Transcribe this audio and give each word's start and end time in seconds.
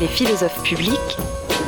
Les 0.00 0.06
philosophes 0.08 0.62
publics. 0.62 1.16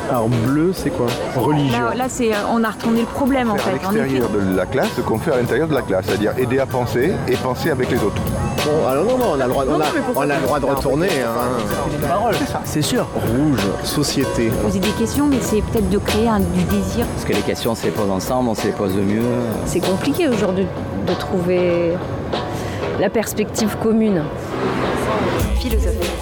Alors 0.09 0.27
bleu, 0.27 0.71
c'est 0.73 0.89
quoi 0.91 1.07
Religion. 1.35 1.79
Là, 1.89 1.95
là, 1.95 2.05
c'est, 2.09 2.31
on 2.51 2.63
a 2.63 2.69
retourné 2.69 3.01
le 3.01 3.07
problème 3.07 3.49
en 3.49 3.55
Faire 3.55 3.67
à 3.67 3.91
fait. 3.91 3.97
Effet. 3.99 4.09
l'extérieur 4.09 4.29
de 4.29 4.55
la 4.55 4.65
classe 4.65 4.89
ce 4.95 5.01
qu'on 5.01 5.17
fait 5.17 5.31
à 5.31 5.37
l'intérieur 5.37 5.67
de 5.67 5.73
la 5.73 5.81
classe, 5.81 6.05
c'est-à-dire 6.07 6.33
aider 6.37 6.59
à 6.59 6.65
penser 6.65 7.11
et 7.27 7.35
penser 7.35 7.69
avec 7.71 7.89
les 7.89 7.97
autres. 7.97 8.21
Bon, 8.65 8.87
alors 8.87 9.05
non, 9.05 9.17
non, 9.17 9.25
on 9.35 9.39
a 9.39 9.45
le 9.45 9.49
droit, 9.51 9.65
on 9.67 9.79
a, 9.79 9.85
on 10.15 10.21
a 10.21 10.25
le 10.35 10.41
droit 10.41 10.59
de 10.59 10.65
retourner. 10.65 11.07
Hein. 11.07 12.51
C'est 12.65 12.81
sûr. 12.81 13.07
Rouge, 13.15 13.65
société. 13.83 14.49
Poser 14.61 14.79
des 14.79 14.91
questions, 14.91 15.27
mais 15.27 15.39
c'est 15.41 15.61
peut-être 15.61 15.89
de 15.89 15.97
créer 15.97 16.27
un, 16.27 16.39
du 16.39 16.63
désir. 16.63 17.05
Parce 17.15 17.25
que 17.25 17.33
les 17.33 17.41
questions, 17.41 17.71
on 17.71 17.75
se 17.75 17.85
les 17.85 17.91
pose 17.91 18.09
ensemble, 18.09 18.49
on 18.49 18.55
se 18.55 18.65
les 18.67 18.73
pose 18.73 18.95
de 18.95 19.01
mieux. 19.01 19.23
C'est 19.65 19.79
compliqué 19.79 20.27
aujourd'hui 20.27 20.67
de 21.07 21.13
trouver 21.13 21.93
la 22.99 23.09
perspective 23.09 23.75
commune. 23.81 24.23
Philosophe. 25.59 26.18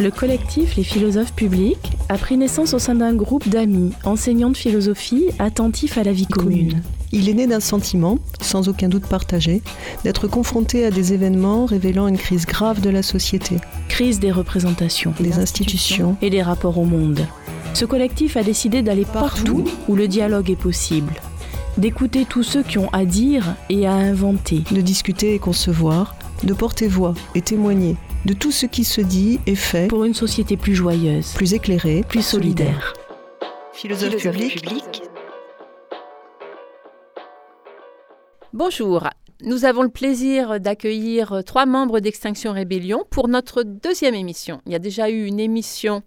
Le 0.00 0.12
collectif 0.12 0.76
Les 0.76 0.84
philosophes 0.84 1.32
publics 1.32 1.90
a 2.08 2.18
pris 2.18 2.36
naissance 2.36 2.72
au 2.72 2.78
sein 2.78 2.94
d'un 2.94 3.14
groupe 3.14 3.48
d'amis, 3.48 3.92
enseignants 4.04 4.50
de 4.50 4.56
philosophie, 4.56 5.24
attentifs 5.40 5.98
à 5.98 6.04
la 6.04 6.12
vie 6.12 6.26
commune. 6.26 6.82
Il 7.10 7.28
est 7.28 7.34
né 7.34 7.48
d'un 7.48 7.58
sentiment, 7.58 8.18
sans 8.40 8.68
aucun 8.68 8.88
doute 8.88 9.06
partagé, 9.06 9.60
d'être 10.04 10.28
confronté 10.28 10.84
à 10.84 10.92
des 10.92 11.14
événements 11.14 11.66
révélant 11.66 12.06
une 12.06 12.16
crise 12.16 12.46
grave 12.46 12.80
de 12.80 12.90
la 12.90 13.02
société, 13.02 13.56
Crise 13.88 14.20
des 14.20 14.30
représentations 14.30 15.14
des 15.18 15.40
institutions, 15.40 16.16
et 16.22 16.30
des 16.30 16.42
rapports 16.42 16.78
au 16.78 16.84
monde. 16.84 17.26
Ce 17.74 17.84
collectif 17.84 18.36
a 18.36 18.44
décidé 18.44 18.82
d'aller 18.82 19.04
partout 19.04 19.64
où 19.88 19.96
le 19.96 20.06
dialogue 20.06 20.50
est 20.50 20.56
possible, 20.56 21.14
d'écouter 21.76 22.24
tous 22.24 22.44
ceux 22.44 22.62
qui 22.62 22.78
ont 22.78 22.90
à 22.92 23.04
dire 23.04 23.56
et 23.68 23.88
à 23.88 23.94
inventer, 23.94 24.62
de 24.70 24.80
discuter 24.80 25.34
et 25.34 25.38
concevoir, 25.40 26.14
de 26.44 26.54
porter 26.54 26.86
voix 26.86 27.14
et 27.34 27.40
témoigner 27.40 27.96
de 28.24 28.32
tout 28.34 28.50
ce 28.52 28.66
qui 28.66 28.84
se 28.84 29.00
dit 29.00 29.40
et 29.46 29.54
fait, 29.54 29.88
pour 29.88 30.04
une 30.04 30.14
société 30.14 30.56
plus 30.56 30.74
joyeuse, 30.74 31.32
plus 31.34 31.54
éclairé, 31.54 32.04
plus 32.06 32.22
solidaire. 32.22 32.94
Philosophe 33.72 34.16
Philosophe 34.16 34.32
public, 34.32 34.62
public. 34.62 35.02
Bonjour, 38.52 39.08
nous 39.42 39.64
avons 39.64 39.82
le 39.82 39.88
plaisir 39.88 40.58
d'accueillir 40.58 41.42
trois 41.46 41.64
membres 41.64 42.00
d'Extinction 42.00 42.52
Rébellion 42.52 43.04
pour 43.08 43.28
notre 43.28 43.62
deuxième 43.62 44.14
émission. 44.14 44.60
Il 44.66 44.72
y 44.72 44.76
a 44.76 44.80
déjà 44.80 45.10
eu 45.10 45.26
une 45.26 45.38
émission 45.38 46.02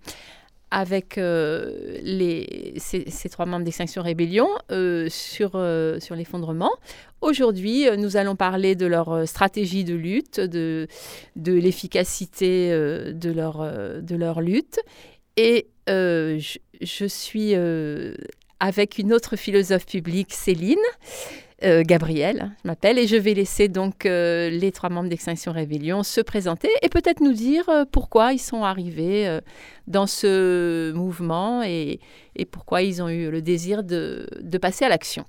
avec 0.72 1.18
euh, 1.18 2.00
les, 2.02 2.74
ces, 2.78 3.30
trois 3.30 3.46
membres 3.46 3.66
d'Extinction 3.66 4.02
Rébellion 4.02 4.48
euh, 4.72 5.08
sur, 5.10 5.52
euh, 5.56 6.00
sur 6.00 6.16
l'effondrement. 6.16 6.72
Aujourd'hui, 7.20 7.86
nous 7.98 8.18
allons 8.18 8.36
parler 8.36 8.76
de 8.76 8.88
leur 8.88 9.28
stratégie 9.28 9.84
de 9.84 9.94
lutte, 9.94 10.40
de, 10.40 10.88
de 11.36 11.54
l'efficacité 11.54 12.72
de, 12.72 13.32
leur, 13.32 13.60
de 14.02 14.16
leur 14.16 14.42
lutte. 14.42 14.80
Et 15.38 15.68
je, 15.88 16.58
je 16.82 17.06
suis 17.06 17.54
avec 18.60 18.98
une 18.98 19.14
autre 19.14 19.36
philosophe 19.36 19.86
publique, 19.86 20.34
Céline. 20.34 20.80
Euh, 21.64 21.84
Gabriel, 21.86 22.52
je 22.64 22.68
m'appelle, 22.68 22.98
et 22.98 23.06
je 23.06 23.16
vais 23.16 23.36
laisser 23.36 23.68
donc 23.68 24.08
euh, 24.08 24.50
les 24.50 24.72
trois 24.72 24.90
membres 24.90 25.10
d'Extinction 25.10 25.52
Rébellion 25.52 26.02
se 26.02 26.20
présenter 26.20 26.70
et 26.82 26.90
peut-être 26.90 27.22
nous 27.22 27.34
dire 27.34 27.70
euh, 27.70 27.86
pourquoi 27.90 28.34
ils 28.34 28.40
sont 28.40 28.64
arrivés 28.64 29.28
euh, 29.28 29.42
dans 29.86 30.08
ce 30.08 30.92
mouvement 30.94 31.62
et, 31.62 32.00
pourquoi 32.52 32.82
ils 32.82 33.04
ont 33.04 33.10
eu 33.10 33.30
le 33.30 33.44
désir 33.44 33.84
de, 33.84 34.28
passer 34.60 34.86
à 34.86 34.90
l'action. 34.90 35.26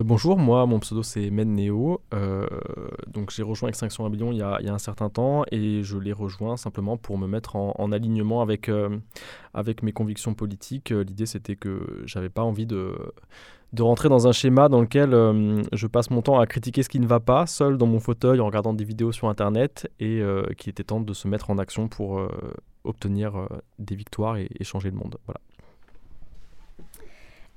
Bonjour, 0.00 0.36
moi 0.36 0.66
mon 0.66 0.80
pseudo 0.80 1.02
c'est 1.04 1.30
Men 1.30 1.54
Neo. 1.54 2.00
Euh, 2.14 2.46
donc 3.06 3.30
j'ai 3.30 3.42
rejoint 3.44 3.68
Extinction 3.68 4.04
Rebellion 4.04 4.32
il 4.32 4.38
y, 4.38 4.42
a, 4.42 4.58
il 4.60 4.66
y 4.66 4.68
a 4.68 4.74
un 4.74 4.78
certain 4.78 5.08
temps 5.08 5.44
et 5.52 5.82
je 5.82 5.98
l'ai 5.98 6.12
rejoint 6.12 6.56
simplement 6.56 6.96
pour 6.96 7.18
me 7.18 7.26
mettre 7.28 7.56
en, 7.56 7.74
en 7.78 7.92
alignement 7.92 8.40
avec, 8.40 8.70
avec 9.54 9.82
mes 9.82 9.92
convictions 9.92 10.34
politiques. 10.34 10.90
L'idée 10.90 11.26
c'était 11.26 11.56
que 11.56 12.02
j'avais 12.06 12.30
pas 12.30 12.42
envie 12.42 12.66
de, 12.66 12.94
de 13.72 13.82
rentrer 13.82 14.08
dans 14.08 14.26
un 14.26 14.32
schéma 14.32 14.68
dans 14.68 14.80
lequel 14.80 15.12
euh, 15.12 15.62
je 15.72 15.86
passe 15.86 16.10
mon 16.10 16.22
temps 16.22 16.38
à 16.38 16.46
critiquer 16.46 16.82
ce 16.82 16.88
qui 16.88 17.00
ne 17.00 17.06
va 17.06 17.20
pas, 17.20 17.46
seul 17.46 17.76
dans 17.76 17.86
mon 17.86 18.00
fauteuil 18.00 18.40
en 18.40 18.46
regardant 18.46 18.72
des 18.72 18.84
vidéos 18.84 19.12
sur 19.12 19.28
internet 19.28 19.90
et 20.00 20.20
euh, 20.20 20.46
qu'il 20.56 20.70
était 20.70 20.84
temps 20.84 21.00
de 21.00 21.12
se 21.12 21.28
mettre 21.28 21.50
en 21.50 21.58
action 21.58 21.88
pour 21.88 22.18
euh, 22.18 22.28
obtenir 22.84 23.36
euh, 23.36 23.46
des 23.78 23.94
victoires 23.94 24.36
et, 24.36 24.48
et 24.58 24.64
changer 24.64 24.90
le 24.90 24.96
monde. 24.96 25.18
Voilà. 25.26 25.40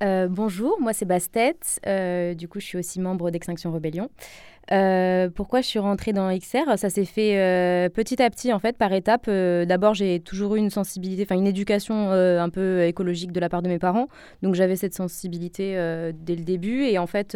Euh, 0.01 0.27
bonjour, 0.27 0.81
moi 0.81 0.93
c'est 0.93 1.05
Bastet. 1.05 1.57
Euh, 1.85 2.33
du 2.33 2.47
coup, 2.47 2.59
je 2.59 2.65
suis 2.65 2.77
aussi 2.77 2.99
membre 2.99 3.29
d'Extinction 3.29 3.71
Rebellion. 3.71 4.09
Euh, 4.71 5.29
pourquoi 5.29 5.61
je 5.61 5.67
suis 5.67 5.79
rentrée 5.79 6.13
dans 6.13 6.35
XR 6.35 6.77
Ça 6.77 6.89
s'est 6.89 7.05
fait 7.05 7.89
petit 7.93 8.21
à 8.21 8.29
petit, 8.29 8.53
en 8.53 8.59
fait, 8.59 8.77
par 8.77 8.93
étapes. 8.93 9.29
D'abord, 9.29 9.93
j'ai 9.93 10.19
toujours 10.19 10.55
eu 10.55 10.59
une 10.59 10.69
sensibilité, 10.69 11.23
enfin 11.23 11.35
une 11.35 11.47
éducation 11.47 12.11
un 12.11 12.49
peu 12.49 12.83
écologique 12.83 13.31
de 13.31 13.39
la 13.39 13.49
part 13.49 13.61
de 13.61 13.67
mes 13.67 13.79
parents. 13.79 14.07
Donc, 14.41 14.55
j'avais 14.55 14.75
cette 14.75 14.93
sensibilité 14.93 15.73
dès 16.15 16.35
le 16.35 16.43
début. 16.43 16.83
Et 16.83 16.97
en 16.97 17.07
fait, 17.07 17.35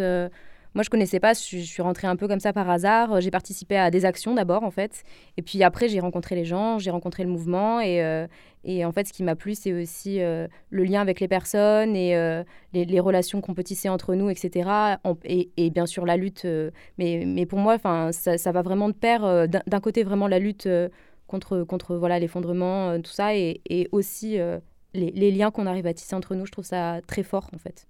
moi, 0.75 0.83
je 0.83 0.89
connaissais 0.89 1.19
pas. 1.19 1.33
Je, 1.33 1.39
suis- 1.39 1.81
rentrée 1.81 2.07
un 2.07 2.15
peu 2.15 2.27
comme 2.27 2.39
ça 2.39 2.53
par 2.53 2.69
hasard. 2.69 3.21
J'ai 3.21 3.31
participé 3.31 3.77
à 3.77 3.89
des 3.91 4.05
actions 4.05 4.33
d'abord, 4.35 4.63
en 4.63 4.71
fait. 4.71 5.03
Et 5.37 5.41
puis 5.41 5.63
après, 5.63 5.87
j'ai 5.89 5.99
rencontré 5.99 6.35
les 6.35 6.45
gens, 6.45 6.77
j'ai 6.79 6.91
rencontré 6.91 7.23
le 7.23 7.29
mouvement. 7.29 7.79
Et, 7.79 8.03
euh, 8.03 8.27
et 8.63 8.83
en 8.85 8.91
fait, 8.91 9.07
ce 9.07 9.13
qui 9.13 9.23
m'a 9.23 9.35
plu, 9.35 9.55
c'est 9.55 9.73
aussi 9.73 10.21
euh, 10.21 10.47
le 10.69 10.83
lien 10.83 11.01
avec 11.01 11.19
les 11.19 11.27
personnes 11.27 11.95
et 11.95 12.15
euh, 12.17 12.43
les, 12.73 12.99
relations 12.99 13.41
qu'on 13.41 13.53
peut 13.53 13.63
tisser 13.63 13.89
entre 13.89 14.15
nous, 14.15 14.29
etc. 14.29 14.97
Et, 15.23 15.49
et 15.57 15.69
bien 15.69 15.85
sûr, 15.85 16.05
la 16.05 16.17
lutte. 16.17 16.45
euh, 16.45 16.71
mais, 16.97 17.23
mais 17.25 17.45
pour 17.45 17.59
moi, 17.59 17.77
ça, 18.11 18.37
ça 18.37 18.51
va 18.51 18.61
vraiment 18.61 18.89
de 18.89 18.93
pair. 18.93 19.23
euh, 19.23 19.47
D'un 19.47 19.79
côté, 19.79 20.03
vraiment 20.03 20.27
la 20.27 20.39
lutte 20.39 20.65
euh, 20.67 20.89
contre, 21.27 21.63
contre 21.63 21.95
voilà 21.95 22.19
l'effondrement, 22.19 22.89
euh, 22.91 22.99
tout 22.99 23.11
ça, 23.11 23.35
et, 23.35 23.61
et 23.69 23.87
aussi 23.91 24.39
euh, 24.39 24.59
les, 24.93 25.11
les 25.11 25.31
liens 25.31 25.51
qu'on 25.51 25.65
arrive 25.67 25.87
à 25.87 25.93
tisser 25.93 26.15
entre 26.15 26.35
nous. 26.35 26.45
Je 26.45 26.51
trouve 26.51 26.65
ça 26.65 26.99
très 27.07 27.23
fort, 27.23 27.49
en 27.53 27.57
fait. 27.57 27.87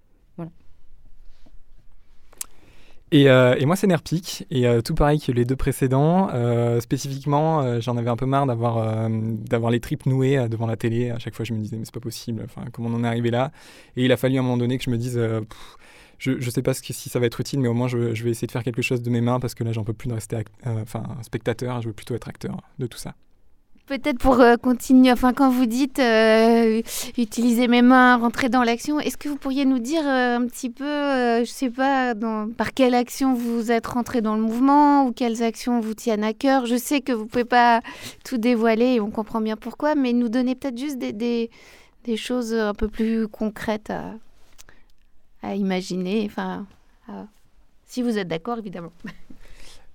Et, 3.12 3.30
euh, 3.30 3.54
et 3.56 3.66
moi, 3.66 3.76
c'est 3.76 3.86
Nerpic, 3.86 4.44
et 4.50 4.66
euh, 4.66 4.80
tout 4.80 4.94
pareil 4.94 5.20
que 5.20 5.30
les 5.30 5.44
deux 5.44 5.54
précédents. 5.54 6.28
Euh, 6.34 6.80
spécifiquement, 6.80 7.80
j'en 7.80 7.96
avais 7.96 8.10
un 8.10 8.16
peu 8.16 8.26
marre 8.26 8.46
d'avoir 8.46 9.08
d'avoir 9.10 9.70
les 9.70 9.80
tripes 9.80 10.06
nouées 10.06 10.48
devant 10.48 10.66
la 10.66 10.76
télé. 10.76 11.10
À 11.10 11.18
chaque 11.18 11.34
fois, 11.34 11.44
je 11.44 11.52
me 11.52 11.60
disais, 11.60 11.76
mais 11.76 11.84
c'est 11.84 11.94
pas 11.94 12.00
possible, 12.00 12.42
enfin, 12.44 12.64
comment 12.72 12.88
on 12.88 12.94
en 12.94 13.04
est 13.04 13.06
arrivé 13.08 13.30
là? 13.30 13.52
Et 13.96 14.04
il 14.04 14.12
a 14.12 14.16
fallu 14.16 14.36
à 14.36 14.40
un 14.40 14.42
moment 14.42 14.56
donné 14.56 14.76
que 14.78 14.84
je 14.84 14.90
me 14.90 14.98
dise, 14.98 15.20
je, 16.18 16.50
sais 16.50 16.62
pas 16.62 16.74
ce 16.74 16.82
que- 16.82 16.92
si 16.92 17.08
ça 17.08 17.20
va 17.20 17.26
être 17.26 17.40
utile, 17.40 17.60
mais 17.60 17.68
au 17.68 17.74
moins, 17.74 17.88
je, 17.88 18.14
je 18.14 18.24
vais 18.24 18.30
essayer 18.30 18.46
de 18.46 18.52
faire 18.52 18.64
quelque 18.64 18.82
chose 18.82 19.02
de 19.02 19.10
mes 19.10 19.20
mains, 19.20 19.38
parce 19.40 19.54
que 19.54 19.62
là, 19.64 19.72
j'en 19.72 19.84
peux 19.84 19.92
plus 19.92 20.08
de 20.08 20.14
rester 20.14 20.38
enfin, 20.64 21.04
spectateur, 21.22 21.82
je 21.82 21.88
veux 21.88 21.94
plutôt 21.94 22.14
être 22.14 22.28
acteur 22.28 22.60
de 22.78 22.86
tout 22.86 22.98
ça. 22.98 23.14
Peut-être 23.86 24.18
pour 24.18 24.40
euh, 24.40 24.56
continuer, 24.56 25.12
enfin 25.12 25.32
quand 25.32 25.48
vous 25.48 25.66
dites 25.66 26.00
euh, 26.00 26.82
utiliser 27.18 27.68
mes 27.68 27.82
mains, 27.82 28.16
rentrer 28.16 28.48
dans 28.48 28.64
l'action, 28.64 28.98
est-ce 28.98 29.16
que 29.16 29.28
vous 29.28 29.36
pourriez 29.36 29.64
nous 29.64 29.78
dire 29.78 30.02
euh, 30.04 30.38
un 30.38 30.46
petit 30.46 30.70
peu, 30.70 31.44
je 31.44 31.48
sais 31.48 31.70
pas, 31.70 32.14
dans, 32.14 32.50
par 32.50 32.74
quelle 32.74 32.96
action 32.96 33.34
vous 33.34 33.70
êtes 33.70 33.86
rentré 33.86 34.22
dans 34.22 34.34
le 34.34 34.42
mouvement 34.42 35.06
ou 35.06 35.12
quelles 35.12 35.40
actions 35.44 35.78
vous 35.78 35.94
tiennent 35.94 36.24
à 36.24 36.32
cœur? 36.32 36.66
Je 36.66 36.74
sais 36.74 37.00
que 37.00 37.12
vous 37.12 37.26
pouvez 37.26 37.44
pas 37.44 37.80
tout 38.24 38.38
dévoiler 38.38 38.94
et 38.94 39.00
on 39.00 39.12
comprend 39.12 39.40
bien 39.40 39.56
pourquoi, 39.56 39.94
mais 39.94 40.12
nous 40.12 40.28
donner 40.28 40.56
peut-être 40.56 40.78
juste 40.78 40.98
des, 40.98 41.12
des, 41.12 42.16
choses 42.16 42.54
un 42.54 42.74
peu 42.74 42.88
plus 42.88 43.28
concrètes 43.28 43.92
à, 45.42 45.54
imaginer, 45.54 46.26
enfin, 46.28 46.66
si 47.84 48.02
vous 48.02 48.18
êtes 48.18 48.26
d'accord 48.26 48.58
évidemment. 48.58 48.92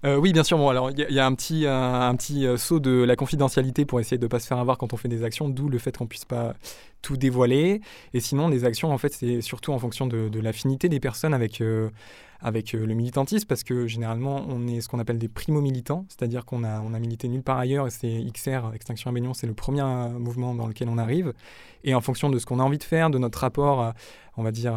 Euh, 0.03 0.16
oui, 0.17 0.34
bien 0.34 0.44
sûr. 0.44 0.57
Bon, 0.57 0.69
alors 0.69 0.89
il 0.91 0.97
y, 1.12 1.19
a- 1.19 1.25
un 1.25 1.35
petit, 1.35 1.67
un, 1.67 2.01
un 2.09 2.16
petit 2.16 2.47
euh, 2.47 2.57
saut 2.57 2.79
de 2.79 3.03
la 3.03 3.16
confidentialité 3.16 3.85
pour 3.85 4.00
essayer 4.00 4.17
de 4.17 4.23
ne 4.25 4.28
pas 4.29 4.39
se 4.39 4.47
faire 4.47 4.57
avoir 4.57 4.78
quand 4.78 4.94
on 4.94 4.97
fait 4.97 5.07
des 5.07 5.23
actions, 5.23 5.47
d'où 5.47 5.69
le 5.69 5.78
fait 5.78 5.95
qu'on 5.95 6.07
puisse 6.07 6.25
pas 6.25 6.56
tout 7.03 7.17
dévoiler. 7.17 7.81
Et 8.13 8.19
sinon, 8.19 8.47
les 8.47 8.66
actions, 8.66 8.91
en 8.91 8.97
fait, 8.97 9.13
c'est 9.13 9.41
surtout 9.41 9.73
en 9.73 9.79
fonction 9.79 10.07
de, 10.07 10.28
de 10.29 10.39
l'affinité 10.39 10.89
des 10.89 11.00
personnes 11.00 11.34
avec, 11.35 11.62
euh, 11.62 11.89
avec 12.41 12.74
euh, 12.74 12.85
le 12.85 12.94
militantisme, 12.94 13.47
parce 13.47 13.63
que 13.63 13.88
généralement, 13.88 14.44
on 14.50 14.68
est 14.68 14.81
ce 14.81 14.90
qu'on 14.90 15.00
appelle 15.00 15.19
des 15.19 15.28
primo-militants, 15.28 16.06
c'est-à-dire 16.09 16.46
qu'on 16.46 16.63
a, 16.63 16.81
on 16.81 16.94
a 16.94 17.00
milité 17.00 17.28
nulle 17.28 17.44
part 17.44 17.59
ailleurs, 17.59 17.88
et 17.88 17.91
c'est 17.91 18.24
XR, 18.34 18.74
Extinction 18.74 19.12
Rebellion, 19.12 19.33
c'est 19.33 19.48
le 19.48 19.54
premier 19.54 19.81
euh, 19.81 20.10
mouvement 20.10 20.56
dans 20.56 20.68
lequel 20.68 20.89
on 20.89 20.98
arrive. 20.98 21.33
Et 21.83 21.95
en 21.95 22.01
fonction 22.01 22.30
de 22.30 22.38
ce 22.38 22.45
qu'on 22.45 22.60
a 22.60 22.63
envie 22.63 22.77
de 22.77 22.83
faire, 22.83 23.10
de 23.10 23.18
notre 23.18 23.39
rapport, 23.39 23.81
euh, 23.81 23.92
on 24.38 24.44
va 24.44 24.51
dire, 24.51 24.74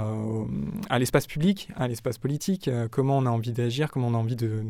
à 0.91 0.99
l'espace 0.99 1.29
public, 1.29 1.69
à 1.77 1.87
l'espace 1.87 2.19
politique, 2.19 2.69
comment 2.91 3.19
on 3.19 3.25
a 3.25 3.31
envie 3.31 3.53
d'agir, 3.53 3.93
comment 3.93 4.09
on 4.09 4.15
a 4.15 4.19
envie 4.19 4.35
de, 4.35 4.65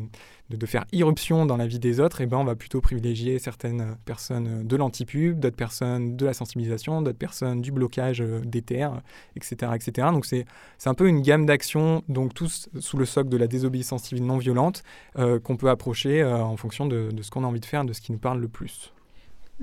de, 0.51 0.65
faire 0.67 0.85
irruption 0.91 1.47
dans 1.47 1.57
la 1.57 1.65
vie 1.65 1.79
des 1.79 1.99
autres, 1.99 2.21
et 2.21 2.27
ben 2.27 2.37
on 2.37 2.43
va 2.43 2.55
plutôt 2.55 2.81
privilégier 2.81 3.39
certaines 3.39 3.97
personnes 4.05 4.65
de 4.65 4.75
l'antipub, 4.75 5.39
d'autres 5.39 5.55
personnes 5.55 6.15
de 6.15 6.23
la 6.23 6.33
sensibilisation, 6.33 7.01
d'autres 7.01 7.17
personnes 7.17 7.61
du 7.61 7.71
blocage 7.71 8.19
des 8.19 8.61
terres, 8.61 9.01
etc. 9.35 9.71
etc. 9.73 10.09
Donc 10.13 10.27
c'est 10.27 10.45
c'est 10.77 10.89
un 10.89 10.93
peu 10.93 11.07
une 11.07 11.21
gamme 11.21 11.47
d'actions, 11.47 12.03
donc 12.07 12.35
tous 12.35 12.69
sous 12.85 12.97
le 12.97 13.05
socle 13.05 13.29
de 13.29 13.37
la 13.37 13.47
désobéissance 13.47 14.03
civile 14.03 14.25
non 14.25 14.37
violente, 14.37 14.83
euh, 15.17 15.39
qu'on 15.39 15.57
peut 15.57 15.69
approcher 15.69 16.21
euh, 16.21 16.37
en 16.37 16.55
fonction 16.55 16.85
de, 16.85 17.09
ce 17.21 17.31
qu'on 17.31 17.43
a 17.43 17.47
envie 17.47 17.59
de 17.59 17.65
faire, 17.65 17.83
de 17.83 17.93
ce 17.93 18.01
qui 18.01 18.11
nous 18.11 18.17
parle 18.17 18.39
le 18.39 18.47
plus. 18.47 18.91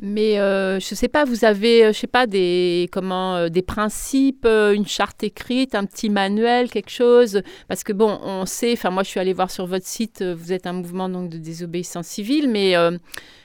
Mais 0.00 0.40
euh, 0.40 0.80
je 0.80 0.94
sais 0.94 1.08
pas, 1.08 1.24
vous 1.24 1.44
avez, 1.44 1.92
je 1.92 1.98
sais 1.98 2.06
pas, 2.06 2.26
des 2.26 2.88
comment, 2.92 3.48
des 3.50 3.60
principes, 3.60 4.46
une 4.46 4.86
charte 4.86 5.22
écrite, 5.22 5.74
un 5.74 5.84
petit 5.84 6.08
manuel, 6.08 6.70
quelque 6.70 6.90
chose, 6.90 7.42
parce 7.69 7.84
que 7.84 7.92
bon, 7.92 8.19
on 8.22 8.46
sait. 8.46 8.72
Enfin, 8.72 8.88
moi, 8.88 9.02
je 9.02 9.10
suis 9.10 9.20
allée 9.20 9.34
voir 9.34 9.50
sur 9.50 9.66
votre 9.66 9.86
site. 9.86 10.22
Vous 10.22 10.52
êtes 10.52 10.66
un 10.66 10.72
mouvement 10.72 11.10
donc 11.10 11.28
de 11.28 11.36
désobéissance 11.36 12.06
civile, 12.06 12.48
mais 12.48 12.74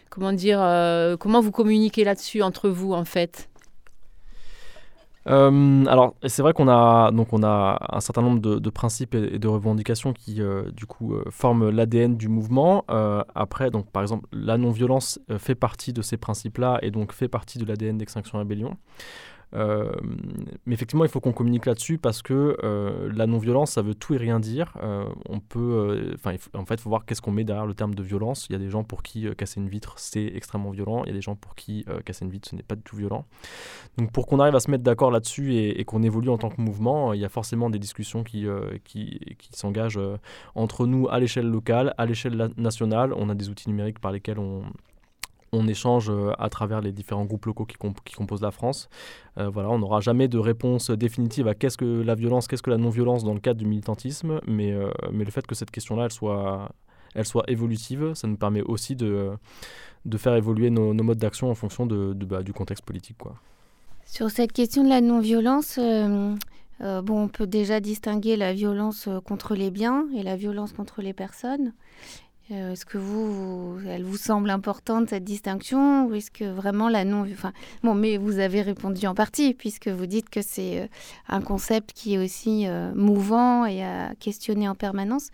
comment 0.09 0.31
dire, 0.31 0.59
comment 1.19 1.41
vous 1.41 1.51
communiquez 1.51 2.05
là-dessus 2.05 2.41
entre 2.41 2.69
vous 2.69 2.93
en 2.93 3.03
fait? 3.03 3.49
Euh, 5.27 5.85
alors, 5.87 6.15
c'est 6.25 6.41
vrai 6.41 6.53
qu'on 6.53 6.67
a, 6.67 7.11
donc 7.11 7.33
on 7.33 7.43
a 7.43 7.77
un 7.89 7.99
certain 7.99 8.21
nombre 8.21 8.39
de, 8.39 8.69
principes 8.69 9.15
et, 9.15 9.39
de 9.39 9.47
revendications 9.47 10.13
qui, 10.13 10.41
euh, 10.41 10.71
du 10.71 10.85
coup, 10.85 11.13
euh, 11.13 11.23
forment 11.29 11.69
l'ADN 11.69 12.15
du 12.15 12.27
mouvement. 12.27 12.85
après, 13.35 13.71
donc, 13.71 13.91
par 13.91 14.01
exemple, 14.01 14.27
la 14.31 14.57
non-violence 14.57 15.19
fait 15.37 15.55
partie 15.55 15.93
de 15.93 16.01
ces 16.01 16.17
principes-là 16.17 16.79
et 16.81 16.91
donc 16.91 17.13
fait 17.13 17.27
partie 17.27 17.57
de 17.57 17.65
l'ADN 17.65 17.97
d'Extinction 17.97 18.37
Rébellion. 18.37 18.77
Euh, 19.53 19.91
mais 20.65 20.73
effectivement, 20.73 21.05
il 21.05 21.09
faut 21.09 21.19
qu'on 21.19 21.31
communique 21.31 21.65
là-dessus 21.65 21.97
parce 21.97 22.21
que 22.21 22.57
euh, 22.63 23.11
la 23.13 23.27
non-violence, 23.27 23.71
ça 23.71 23.81
veut 23.81 23.95
tout 23.95 24.13
et 24.13 24.17
rien 24.17 24.39
dire. 24.39 24.73
Euh, 24.83 25.05
on 25.29 25.39
peut, 25.39 26.13
enfin, 26.15 26.35
en 26.53 26.65
fait, 26.65 26.75
il 26.75 26.81
faut 26.81 26.89
voir 26.89 27.05
qu'est-ce 27.05 27.21
qu'on 27.21 27.31
met 27.31 27.43
derrière 27.43 27.65
le 27.65 27.73
terme 27.73 27.95
de 27.95 28.03
violence. 28.03 28.47
Il 28.49 28.53
y 28.53 28.55
a 28.55 28.59
des 28.59 28.69
gens 28.69 28.83
pour 28.83 29.03
qui 29.03 29.27
casser 29.37 29.59
une 29.59 29.69
vitre, 29.69 29.93
c'est 29.97 30.25
extrêmement 30.25 30.71
violent. 30.71 31.03
Il 31.05 31.07
y 31.07 31.11
a 31.11 31.15
des 31.15 31.21
gens 31.21 31.35
pour 31.35 31.55
qui 31.55 31.85
casser 32.05 32.25
une 32.25 32.31
vitre, 32.31 32.49
ce 32.49 32.55
n'est 32.55 32.63
pas 32.63 32.75
du 32.75 32.83
tout 32.83 32.97
violent. 32.97 33.25
Donc, 33.97 34.11
pour 34.11 34.27
qu'on 34.27 34.39
arrive 34.39 34.55
à 34.55 34.59
se 34.59 34.69
mettre 34.69 34.83
d'accord 34.83 35.11
là-dessus 35.11 35.55
et, 35.55 35.85
qu'on 35.85 36.03
évolue 36.03 36.29
en 36.29 36.37
tant 36.37 36.49
que 36.49 36.61
mouvement, 36.61 37.13
il 37.13 37.21
y 37.21 37.25
a 37.25 37.29
forcément 37.29 37.69
des 37.69 37.79
discussions 37.79 38.23
qui, 38.23 38.47
s'engagent 39.51 39.99
entre 40.55 40.85
nous 40.85 41.07
à 41.09 41.19
l'échelle 41.19 41.47
locale, 41.47 41.93
à 41.97 42.05
l'échelle 42.05 42.51
nationale. 42.57 43.13
On 43.13 43.29
a 43.29 43.35
des 43.35 43.49
outils 43.49 43.69
numériques 43.69 43.99
par 43.99 44.11
lesquels 44.11 44.39
on, 44.39 44.63
on 45.51 45.67
échange 45.67 46.09
euh, 46.09 46.31
à 46.37 46.49
travers 46.49 46.81
les 46.81 46.91
différents 46.91 47.25
groupes 47.25 47.45
locaux 47.45 47.65
qui, 47.65 47.77
composent 47.77 48.41
la 48.41 48.51
France. 48.51 48.89
Euh, 49.37 49.49
voilà, 49.49 49.69
on 49.69 49.79
n'aura 49.79 49.99
jamais 49.99 50.27
de 50.27 50.37
réponse 50.37 50.91
définitive 50.91 51.47
à 51.47 51.55
qu'est-ce 51.55 51.77
que 51.77 52.01
la 52.01 52.15
violence, 52.15 52.47
qu'est-ce 52.47 52.63
que 52.63 52.69
la 52.69 52.77
non-violence 52.77 53.23
dans 53.23 53.33
le 53.33 53.39
cadre 53.39 53.59
du 53.59 53.65
militantisme, 53.65 54.41
mais, 54.47 54.71
euh, 54.71 54.91
le 55.11 55.25
fait 55.31 55.45
que 55.45 55.55
cette 55.55 55.71
question-là, 55.71 56.07
elle 57.15 57.25
soit, 57.25 57.43
évolutive, 57.47 58.13
ça 58.13 58.27
nous 58.27 58.37
permet 58.37 58.61
aussi 58.61 58.95
de, 58.95 59.31
faire 60.17 60.35
évoluer 60.35 60.69
nos, 60.69 60.93
modes 60.93 61.17
d'action 61.17 61.49
en 61.49 61.55
fonction 61.55 61.85
bah, 61.85 62.43
du 62.43 62.53
contexte 62.53 62.85
politique. 62.85 63.17
Sur 64.05 64.29
cette 64.29 64.53
question 64.53 64.83
de 64.83 64.89
la 64.89 65.01
non-violence, 65.01 65.79
bon, 65.79 66.37
on 67.23 67.27
peut 67.27 67.47
déjà 67.47 67.79
distinguer 67.79 68.35
la 68.35 68.53
violence 68.53 69.09
contre 69.25 69.55
les 69.55 69.71
biens 69.71 70.05
et 70.15 70.23
la 70.23 70.35
violence 70.35 70.73
contre 70.73 71.01
les 71.01 71.13
personnes. 71.13 71.73
Euh, 72.51 72.71
est-ce 72.71 72.85
que 72.85 72.97
vous, 72.97 73.77
elle 73.89 74.03
vous 74.03 74.15
semble 74.15 74.49
importante 74.49 75.09
cette 75.09 75.25
distinction 75.25 76.05
ou 76.05 76.13
est-ce 76.13 76.31
que 76.31 76.45
vraiment 76.45 76.87
la 76.87 77.03
non, 77.03 77.25
enfin 77.29 77.51
bon, 77.83 77.93
mais 77.93 78.15
vous 78.15 78.39
avez 78.39 78.61
répondu 78.61 79.05
en 79.05 79.13
partie 79.13 79.53
puisque 79.53 79.89
vous 79.89 80.05
dites 80.05 80.29
que 80.29 80.41
c'est 80.41 80.79
euh, 80.79 80.87
un 81.27 81.41
concept 81.41 81.91
qui 81.91 82.13
est 82.13 82.17
aussi 82.17 82.65
euh, 82.65 82.93
mouvant 82.95 83.65
et 83.65 83.83
à 83.83 84.13
questionner 84.21 84.69
en 84.69 84.75
permanence. 84.75 85.27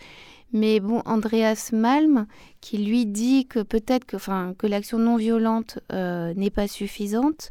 Mais 0.54 0.80
bon, 0.80 1.04
Andreas 1.06 1.69
Malm, 1.71 2.25
qui 2.62 2.80
lui 2.80 3.06
dit 3.06 3.45
que 3.45 3.59
peut-être 3.59 4.06
que, 4.06 4.68
l'action 4.68 5.00
non 5.00 5.18
violente 5.18 5.80
n'est 5.92 6.51
pas 6.51 6.68
suffisante, 6.68 7.50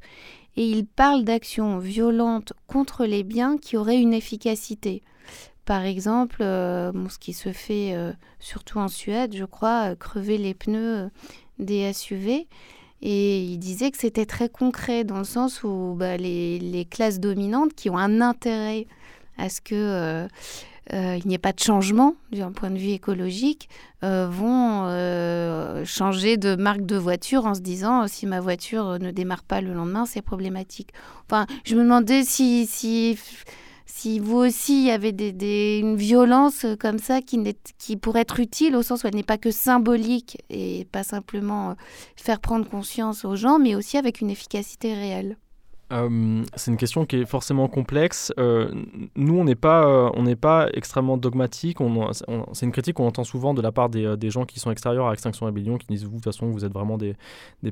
et 0.57 0.65
il 0.65 0.87
parle 0.87 1.25
d'action 1.25 1.79
violente 1.79 2.53
contre 2.69 3.05
les 3.05 3.25
biens 3.25 3.59
qui 3.59 3.77
auraient 3.77 4.01
une 4.01 4.15
efficacité. 4.15 5.03
Par 5.65 5.85
exemple, 5.85 6.39
euh, 6.41 6.93
ce 7.09 7.19
qui 7.19 7.33
se 7.33 7.53
fait 7.53 7.95
euh, 7.95 8.13
surtout 8.41 8.79
en 8.79 8.89
Suède, 8.89 9.37
je 9.37 9.45
crois, 9.45 9.91
euh, 9.91 9.95
crever 9.95 10.37
les 10.37 10.55
pneus 10.55 11.09
des 11.59 11.93
SUV. 11.93 12.49
Et 13.01 13.43
il 13.43 13.59
disait 13.59 13.91
que 13.91 13.99
c'était 13.99 14.27
très 14.27 14.49
concret 14.49 15.05
dans 15.05 15.19
le 15.19 15.25
sens 15.25 15.63
où 15.63 15.95
bah, 15.97 16.17
les, 16.17 16.87
classes 16.91 17.21
dominantes 17.21 17.75
qui 17.75 17.91
ont 17.91 17.99
un 17.99 18.21
intérêt 18.21 18.87
à 19.39 19.49
ce 19.49 19.61
que 19.61 20.29
il 20.93 21.27
n'y 21.27 21.35
ait 21.35 21.39
pas 21.39 21.53
de 21.53 21.61
changement 21.61 22.17
d'un 22.33 22.53
point 22.53 22.71
de 22.71 22.77
vue 22.77 22.91
écologique 22.91 23.69
vont 24.03 24.87
changer 25.85 26.37
de 26.37 26.55
marque 26.55 26.87
de 26.87 26.97
voiture 26.97 27.47
en 27.47 27.55
se 27.55 27.61
disant 27.61 28.07
si 28.07 28.27
ma 28.27 28.41
voiture 28.41 29.01
ne 29.01 29.11
démarre 29.11 29.43
pas 29.43 29.61
le 29.61 29.73
lendemain, 29.73 30.07
c'est 30.07 30.23
problématique. 30.23 30.91
Enfin, 31.29 31.47
je 31.65 31.75
me 31.75 31.83
demandais 31.83 32.23
si, 32.23 32.67
si 32.67 33.19
si 33.87 34.19
vous 34.19 34.37
aussi 34.37 34.83
il 34.83 34.87
y 34.87 34.91
avait 34.91 35.13
des, 35.13 35.79
une 35.79 35.97
violence 35.97 36.67
comme 36.81 36.99
ça 36.99 37.21
qui, 37.21 37.97
pourrait 37.97 38.21
être 38.21 38.41
utile 38.41 38.77
au 38.77 38.83
sens 38.83 39.05
où 39.05 39.07
elle 39.07 39.15
n'est 39.15 39.23
pas 39.23 39.39
que 39.39 39.51
symbolique 39.51 40.39
et 40.51 40.87
pas 40.93 41.03
simplement 41.03 41.71
euh, 41.71 41.75
faire 42.17 42.41
prendre 42.41 42.69
conscience 42.69 43.25
aux 43.25 43.37
gens, 43.37 43.59
mais 43.59 43.75
aussi 43.75 43.97
avec 43.97 44.21
une 44.21 44.31
efficacité 44.31 44.95
réelle. 44.95 45.37
Euh, 45.93 46.45
c'est 46.57 46.71
une 46.71 46.77
question 46.77 47.05
qui 47.05 47.17
est 47.17 47.27
forcément 47.27 47.69
complexe. 47.69 48.33
Euh, 48.39 48.73
nous, 49.15 49.39
on 49.39 49.45
n'est 49.45 49.55
pas, 49.55 49.85
euh, 49.85 50.11
on 50.15 50.23
n'est 50.23 50.37
pas 50.37 50.69
extrêmement 50.73 51.17
dogmatique. 51.17 51.81
On, 51.81 52.11
c'est 52.13 52.67
une 52.67 52.73
critique 52.73 52.95
qu'on 52.95 53.07
entend 53.07 53.25
souvent 53.25 53.55
de 53.55 53.63
la 53.63 53.73
part 53.73 53.89
des, 53.89 54.31
gens 54.31 54.45
qui 54.45 54.61
sont 54.61 54.71
extérieurs 54.71 55.09
à 55.09 55.13
Extinction 55.13 55.47
Rébellion, 55.47 55.77
qui 55.77 55.87
disent 55.89 56.05
vous 56.05 56.11
de 56.11 56.15
toute 56.17 56.25
façon 56.25 56.51
vous 56.51 56.65
êtes 56.65 56.73
vraiment 56.73 56.97
des, 56.97 57.15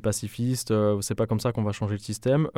pacifistes. 0.01 0.73
c'est 1.01 1.15
pas 1.15 1.27
comme 1.27 1.41
ça 1.41 1.53
qu'on 1.53 1.63
va 1.63 1.73
changer 1.73 1.95
le 1.95 1.99
système. 1.99 2.49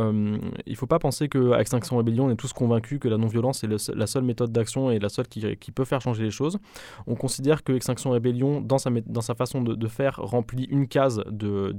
il 0.66 0.76
faut 0.76 0.86
pas 0.86 0.98
penser 0.98 1.28
que 1.28 1.58
Extinction 1.58 1.96
Rébellion 1.96 2.26
on 2.26 2.30
est 2.30 2.36
tous 2.36 2.52
convaincus 2.52 2.98
que 2.98 3.08
la 3.08 3.16
non-violence 3.16 3.64
est 3.64 3.94
la 3.94 4.06
seule 4.06 4.24
méthode 4.24 4.52
d'action 4.52 4.90
et 4.90 4.98
la 4.98 5.08
seule 5.08 5.28
qui, 5.28 5.72
peut 5.72 5.84
faire 5.84 6.00
changer 6.00 6.24
les 6.24 6.30
choses. 6.30 6.58
On 7.06 7.14
considère 7.14 7.62
que 7.62 7.72
Extinction 7.72 8.10
Rébellion 8.10 8.60
dans 8.60 8.78
sa, 8.78 9.34
façon 9.34 9.62
de, 9.62 9.88
faire 9.88 10.16
remplit 10.16 10.64
une 10.64 10.88
case 10.88 11.22
de 11.28 11.74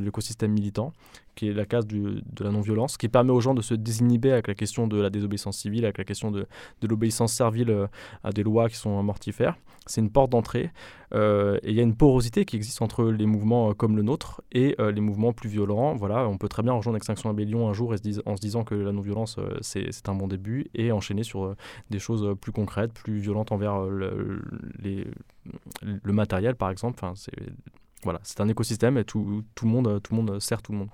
l'écosystème 0.00 0.52
militant, 0.52 0.92
qui 1.34 1.48
est 1.48 1.52
la 1.52 1.66
case 1.66 1.86
de 1.86 2.22
la 2.40 2.50
non-violence, 2.50 2.96
qui 2.96 3.08
permet 3.08 3.32
aux 3.32 3.40
gens 3.40 3.54
de 3.54 3.62
se 3.62 3.74
désinhiber 3.74 4.32
avec 4.32 4.48
la 4.48 4.54
question 4.54 4.86
de 4.86 5.00
la 5.00 5.10
désobéissance 5.10 5.58
civile, 5.58 5.84
avec 5.84 5.98
la 5.98 6.04
question 6.04 6.30
de, 6.30 6.46
l'obéissance 6.82 7.32
servile 7.32 7.70
euh, 7.70 7.86
à 8.22 8.30
des 8.30 8.42
lois 8.42 8.68
qui 8.68 8.76
sont 8.76 9.02
mortifères. 9.02 9.56
C'est 9.86 10.00
une 10.00 10.10
porte 10.10 10.30
d'entrée. 10.30 10.70
Euh, 11.12 11.58
et 11.62 11.70
il 11.70 11.76
y 11.76 11.80
a 11.80 11.82
une 11.82 11.96
porosité 11.96 12.44
qui 12.44 12.56
existe 12.56 12.80
entre 12.82 13.04
les 13.04 13.26
mouvements 13.26 13.70
euh, 13.70 13.74
comme 13.74 13.96
le 13.96 14.02
nôtre 14.02 14.42
et 14.52 14.76
les 14.78 15.00
mouvements 15.00 15.32
plus 15.32 15.48
violents. 15.48 15.94
Voilà, 15.94 16.26
on 16.28 16.38
peut 16.38 16.48
très 16.48 16.62
bien 16.62 16.72
rejoindre 16.72 16.96
Extinction 16.96 17.28
Rébellion 17.28 17.68
un 17.68 17.72
jour 17.72 17.94
en 18.26 18.36
se 18.36 18.40
disant 18.40 18.64
que 18.64 18.74
la 18.74 18.92
non-violence, 18.92 19.38
c'est 19.60 20.08
un 20.08 20.14
bon 20.14 20.28
début, 20.28 20.66
et 20.74 20.92
enchaîner 20.92 21.22
sur 21.22 21.54
des 21.90 21.98
choses 21.98 22.34
plus 22.40 22.52
concrètes, 22.52 22.92
plus 22.92 23.18
violentes 23.18 23.52
envers 23.52 23.80
le, 23.82 24.42
le 25.82 26.12
matériel, 26.12 26.54
par 26.56 26.70
exemple. 26.70 26.98
Enfin, 27.02 27.14
c'est 28.22 28.40
un 28.40 28.48
écosystème 28.48 28.98
et 28.98 29.04
tout, 29.04 29.44
tout, 29.54 29.64
le 29.66 29.70
monde, 29.70 30.00
tout 30.02 30.14
le 30.14 30.22
monde 30.22 30.40
sert 30.40 30.62
tout 30.62 30.72
le 30.72 30.78
monde. 30.78 30.90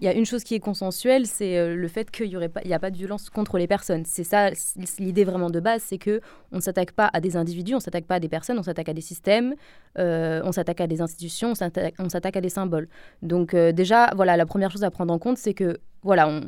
Il 0.00 0.06
y 0.06 0.08
a 0.08 0.14
une 0.14 0.24
chose 0.24 0.44
qui 0.44 0.54
est 0.54 0.60
consensuelle, 0.60 1.26
c'est 1.26 1.58
euh, 1.58 1.76
le 1.76 1.88
fait 1.88 2.10
qu'il 2.10 2.28
n'y 2.28 2.72
a, 2.72 2.78
pas, 2.78 2.90
de 2.90 2.96
violence 2.96 3.28
contre 3.28 3.58
les 3.58 3.66
personnes. 3.66 4.04
C'est 4.06 4.24
ça 4.24 4.50
l'idée 4.98 5.24
vraiment 5.24 5.50
de 5.50 5.60
base, 5.60 5.82
c'est 5.82 5.98
que 5.98 6.22
on 6.52 6.56
ne 6.56 6.60
s'attaque 6.62 6.92
pas 6.92 7.10
à 7.12 7.20
des 7.20 7.36
individus, 7.36 7.74
on 7.74 7.78
ne 7.78 7.82
s'attaque 7.82 8.06
pas 8.06 8.14
à 8.14 8.20
des 8.20 8.28
personnes, 8.28 8.58
on 8.58 8.62
s'attaque 8.62 8.88
à 8.88 8.94
des 8.94 9.02
systèmes, 9.02 9.54
euh, 9.98 10.40
on 10.44 10.52
s'attaque 10.52 10.80
à 10.80 10.86
des 10.86 11.02
institutions, 11.02 11.52
on 11.52 12.08
s'attaque 12.08 12.36
à 12.36 12.40
des 12.40 12.48
symboles. 12.48 12.88
Donc 13.20 13.52
euh, 13.52 13.72
déjà, 13.72 14.10
voilà, 14.16 14.38
la 14.38 14.46
première 14.46 14.70
chose 14.70 14.84
à 14.84 14.90
prendre 14.90 15.12
en 15.12 15.18
compte, 15.18 15.36
c'est 15.36 15.54
que 15.54 15.78
voilà, 16.02 16.40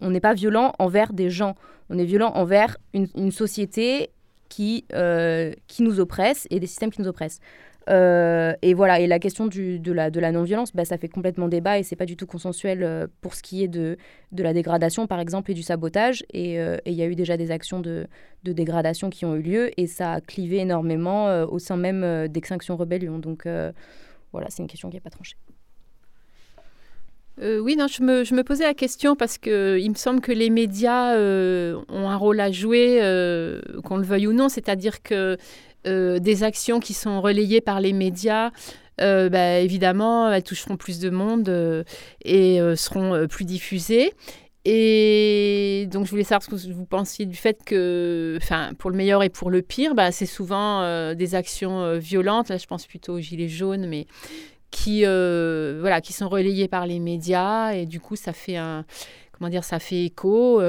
on 0.00 0.10
n'est 0.10 0.20
pas 0.20 0.34
violent 0.34 0.72
envers 0.78 1.12
des 1.12 1.30
gens, 1.30 1.56
on 1.90 1.98
est 1.98 2.04
violent 2.04 2.30
envers 2.36 2.76
une, 2.92 3.08
une 3.16 3.32
société 3.32 4.10
qui, 4.48 4.84
qui 5.66 5.82
nous 5.82 5.98
oppresse 5.98 6.46
et 6.50 6.60
des 6.60 6.68
systèmes 6.68 6.92
qui 6.92 7.02
nous 7.02 7.08
oppressent. 7.08 7.40
Euh, 7.90 8.54
et 8.62 8.74
voilà, 8.74 9.00
et 9.00 9.06
la 9.06 9.18
question 9.18 9.46
de 9.46 9.92
la, 9.92 10.32
non-violence, 10.32 10.72
bah, 10.74 10.84
ça 10.84 10.96
fait 10.96 11.08
complètement 11.08 11.48
débat 11.48 11.78
et 11.78 11.82
c'est 11.82 11.96
pas 11.96 12.06
du 12.06 12.16
tout 12.16 12.26
consensuel 12.26 12.82
euh, 12.82 13.06
pour 13.20 13.34
ce 13.34 13.42
qui 13.42 13.62
est 13.62 13.68
de, 13.68 13.96
la 14.32 14.52
dégradation, 14.52 15.06
par 15.06 15.20
exemple, 15.20 15.50
et 15.50 15.54
du 15.54 15.62
sabotage. 15.62 16.24
Euh, 16.34 16.78
et 16.84 16.90
il 16.90 16.96
y 16.96 17.02
a 17.02 17.06
eu 17.06 17.14
déjà 17.14 17.36
des 17.36 17.50
actions 17.50 17.80
de, 17.80 18.06
dégradation 18.42 19.10
qui 19.10 19.24
ont 19.24 19.34
eu 19.36 19.42
lieu 19.42 19.80
et 19.80 19.86
ça 19.86 20.12
a 20.12 20.20
clivé 20.20 20.58
énormément 20.58 21.44
au 21.44 21.58
sein 21.58 21.76
même 21.78 22.28
d'Extinction 22.28 22.76
Rebellion. 22.76 23.18
Donc 23.18 23.48
voilà, 24.32 24.48
c'est 24.50 24.62
une 24.62 24.68
question 24.68 24.90
qui 24.90 24.96
n'est 24.96 25.00
pas 25.00 25.08
tranchée. 25.08 25.36
oui, 27.40 27.74
non, 27.76 27.86
je 27.86 28.02
me, 28.02 28.22
je 28.22 28.34
me, 28.34 28.44
posais 28.44 28.64
la 28.64 28.74
question 28.74 29.16
parce 29.16 29.38
que 29.38 29.78
il 29.80 29.88
me 29.88 29.94
semble 29.94 30.20
que 30.20 30.30
les 30.30 30.50
médias 30.50 31.16
ont 31.16 32.08
un 32.10 32.16
rôle 32.16 32.38
à 32.38 32.52
jouer, 32.52 32.98
qu'on 33.82 33.96
le 33.96 34.04
veuille 34.04 34.26
ou 34.26 34.34
non. 34.34 34.50
C'est-à-dire 34.50 35.02
que 35.02 35.38
euh, 35.86 36.18
des 36.18 36.42
actions 36.42 36.80
qui 36.80 36.94
sont 36.94 37.20
relayées 37.20 37.60
par 37.60 37.80
les 37.80 37.92
médias, 37.92 38.50
euh, 39.00 39.28
bah, 39.28 39.58
évidemment, 39.58 40.30
elles 40.32 40.42
toucheront 40.42 40.76
plus 40.76 40.98
de 40.98 41.10
monde 41.10 41.48
euh, 41.48 41.84
et 42.24 42.58
seront 42.76 43.26
plus 43.28 43.44
diffusées. 43.44 44.12
Et 44.66 45.86
donc, 45.90 46.06
je 46.06 46.10
voulais 46.10 46.24
savoir 46.24 46.42
ce 46.42 46.48
que 46.48 46.72
vous 46.72 46.86
pensiez 46.86 47.26
du 47.26 47.36
fait 47.36 47.62
que, 47.66 48.38
enfin, 48.40 48.72
pour 48.78 48.90
le 48.90 48.96
meilleur 48.96 49.22
et 49.22 49.28
pour 49.28 49.50
le 49.50 49.60
pire, 49.60 49.94
bah, 49.94 50.10
c'est 50.10 50.26
souvent 50.26 51.14
des 51.14 51.34
actions 51.34 51.98
violentes. 51.98 52.48
Là, 52.48 52.56
je 52.56 52.66
pense 52.66 52.86
plutôt 52.86 53.14
aux 53.14 53.20
gilets 53.20 53.48
jaunes, 53.48 53.86
mais 53.86 54.06
qui, 54.70 55.04
voilà, 55.04 56.00
qui 56.00 56.14
sont 56.14 56.30
relayées 56.30 56.68
par 56.68 56.86
les 56.86 56.98
médias. 56.98 57.72
Et 57.72 57.84
du 57.84 58.00
coup, 58.00 58.16
ça 58.16 58.32
fait 58.32 58.56
un, 58.56 58.86
comment 59.32 59.50
dire, 59.50 59.64
ça 59.64 59.78
fait 59.80 60.04
écho. 60.04 60.62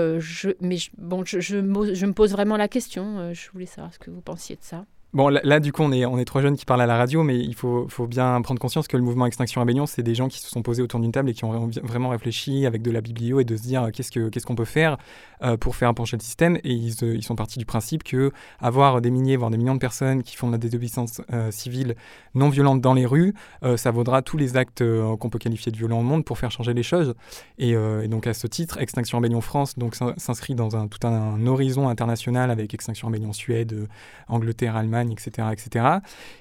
mais 0.60 0.78
bon, 0.98 1.24
je, 1.24 1.40
je, 1.40 1.56
me 1.56 2.12
pose 2.12 2.34
vraiment 2.34 2.58
la 2.58 2.68
question. 2.68 3.34
je 3.34 3.50
voulais 3.54 3.66
savoir 3.66 3.94
ce 3.94 4.00
que 4.00 4.12
vous 4.12 4.22
pensiez 4.22 4.58
de 4.58 4.64
ça. 4.64 4.86
Bon, 5.16 5.30
là, 5.30 5.62
du 5.62 5.72
coup, 5.72 5.82
on 5.82 5.94
est, 5.94 6.06
on 6.06 6.18
est 6.18 6.26
trois 6.26 6.42
jeunes 6.42 6.58
qui 6.58 6.66
parlent 6.66 6.82
à 6.82 6.86
la 6.86 6.98
radio, 6.98 7.24
mais 7.24 7.40
il 7.40 7.56
faut, 7.56 7.88
faut 7.88 8.06
bien 8.06 8.42
prendre 8.42 8.60
conscience 8.60 8.86
que 8.86 8.98
le 8.98 9.04
mouvement 9.04 9.26
Extinction 9.26 9.62
Rébellion, 9.62 9.86
c'est 9.86 10.04
des 10.04 10.14
gens 10.14 10.28
qui 10.28 10.40
se 10.40 10.50
sont 10.50 10.62
posés 10.62 10.82
autour 10.82 11.00
d'une 11.00 11.14
table 11.14 11.30
et 11.30 11.34
qui 11.34 11.46
ont 11.46 11.70
vraiment 11.84 12.10
réfléchi 12.10 12.66
avec 12.66 12.82
de 12.82 12.92
la 12.92 13.00
biblio 13.00 13.40
et 13.40 13.46
de 13.46 13.56
se 13.56 13.62
dire 13.62 13.84
euh, 13.84 13.92
qu'est-ce 13.92 14.12
qu'on 14.12 14.30
qu'est-ce 14.30 14.46
qu'on 14.46 14.56
peut 14.56 14.66
faire 14.66 14.98
euh, 15.42 15.56
pour 15.56 15.78
faire 15.78 15.94
pencher 15.94 16.18
le 16.18 16.22
système. 16.22 16.58
Et 16.66 16.74
ils, 16.74 17.02
ils, 17.02 17.24
sont 17.24 17.38
partis 17.38 17.60
du 17.60 17.66
principe 17.66 18.04
que 18.04 18.34
avoir 18.60 19.00
des 19.00 19.10
milliers, 19.10 19.38
voire 19.38 19.52
des 19.52 19.58
millions 19.58 19.76
de 19.76 19.80
personnes 19.80 20.22
qui 20.22 20.36
font 20.36 20.48
de 20.48 20.52
la 20.52 20.58
désobéissance 20.58 21.22
euh, 21.32 21.50
civile 21.50 21.96
non 22.34 22.50
violente 22.50 22.82
dans 22.82 22.94
les 22.94 23.06
rues, 23.06 23.34
ça 23.78 23.92
vaudra 23.92 24.22
tous 24.22 24.36
les 24.36 24.58
actes 24.58 24.84
qu'on 25.20 25.30
peut 25.30 25.40
qualifier 25.40 25.72
de 25.72 25.78
violents 25.78 26.00
au 26.00 26.04
monde 26.04 26.26
pour 26.26 26.38
faire 26.38 26.52
changer 26.52 26.74
les 26.74 26.84
choses. 26.84 27.16
Et, 27.58 27.74
donc, 28.10 28.28
à 28.28 28.34
ce 28.34 28.46
titre, 28.48 28.78
Extinction 28.82 29.20
Rébellion 29.20 29.40
France 29.40 29.76
s'inscrit 30.18 30.54
dans 30.54 30.76
un, 30.76 30.88
tout 30.88 31.08
un, 31.08 31.48
horizon 31.48 31.88
international 31.88 32.52
avec 32.52 32.74
Extinction 32.74 33.08
Rébellion 33.08 33.32
Suède, 33.32 33.88
Angleterre, 34.28 34.76
Allemagne, 34.76 35.05
etc., 35.12 35.50
etc. 35.52 35.86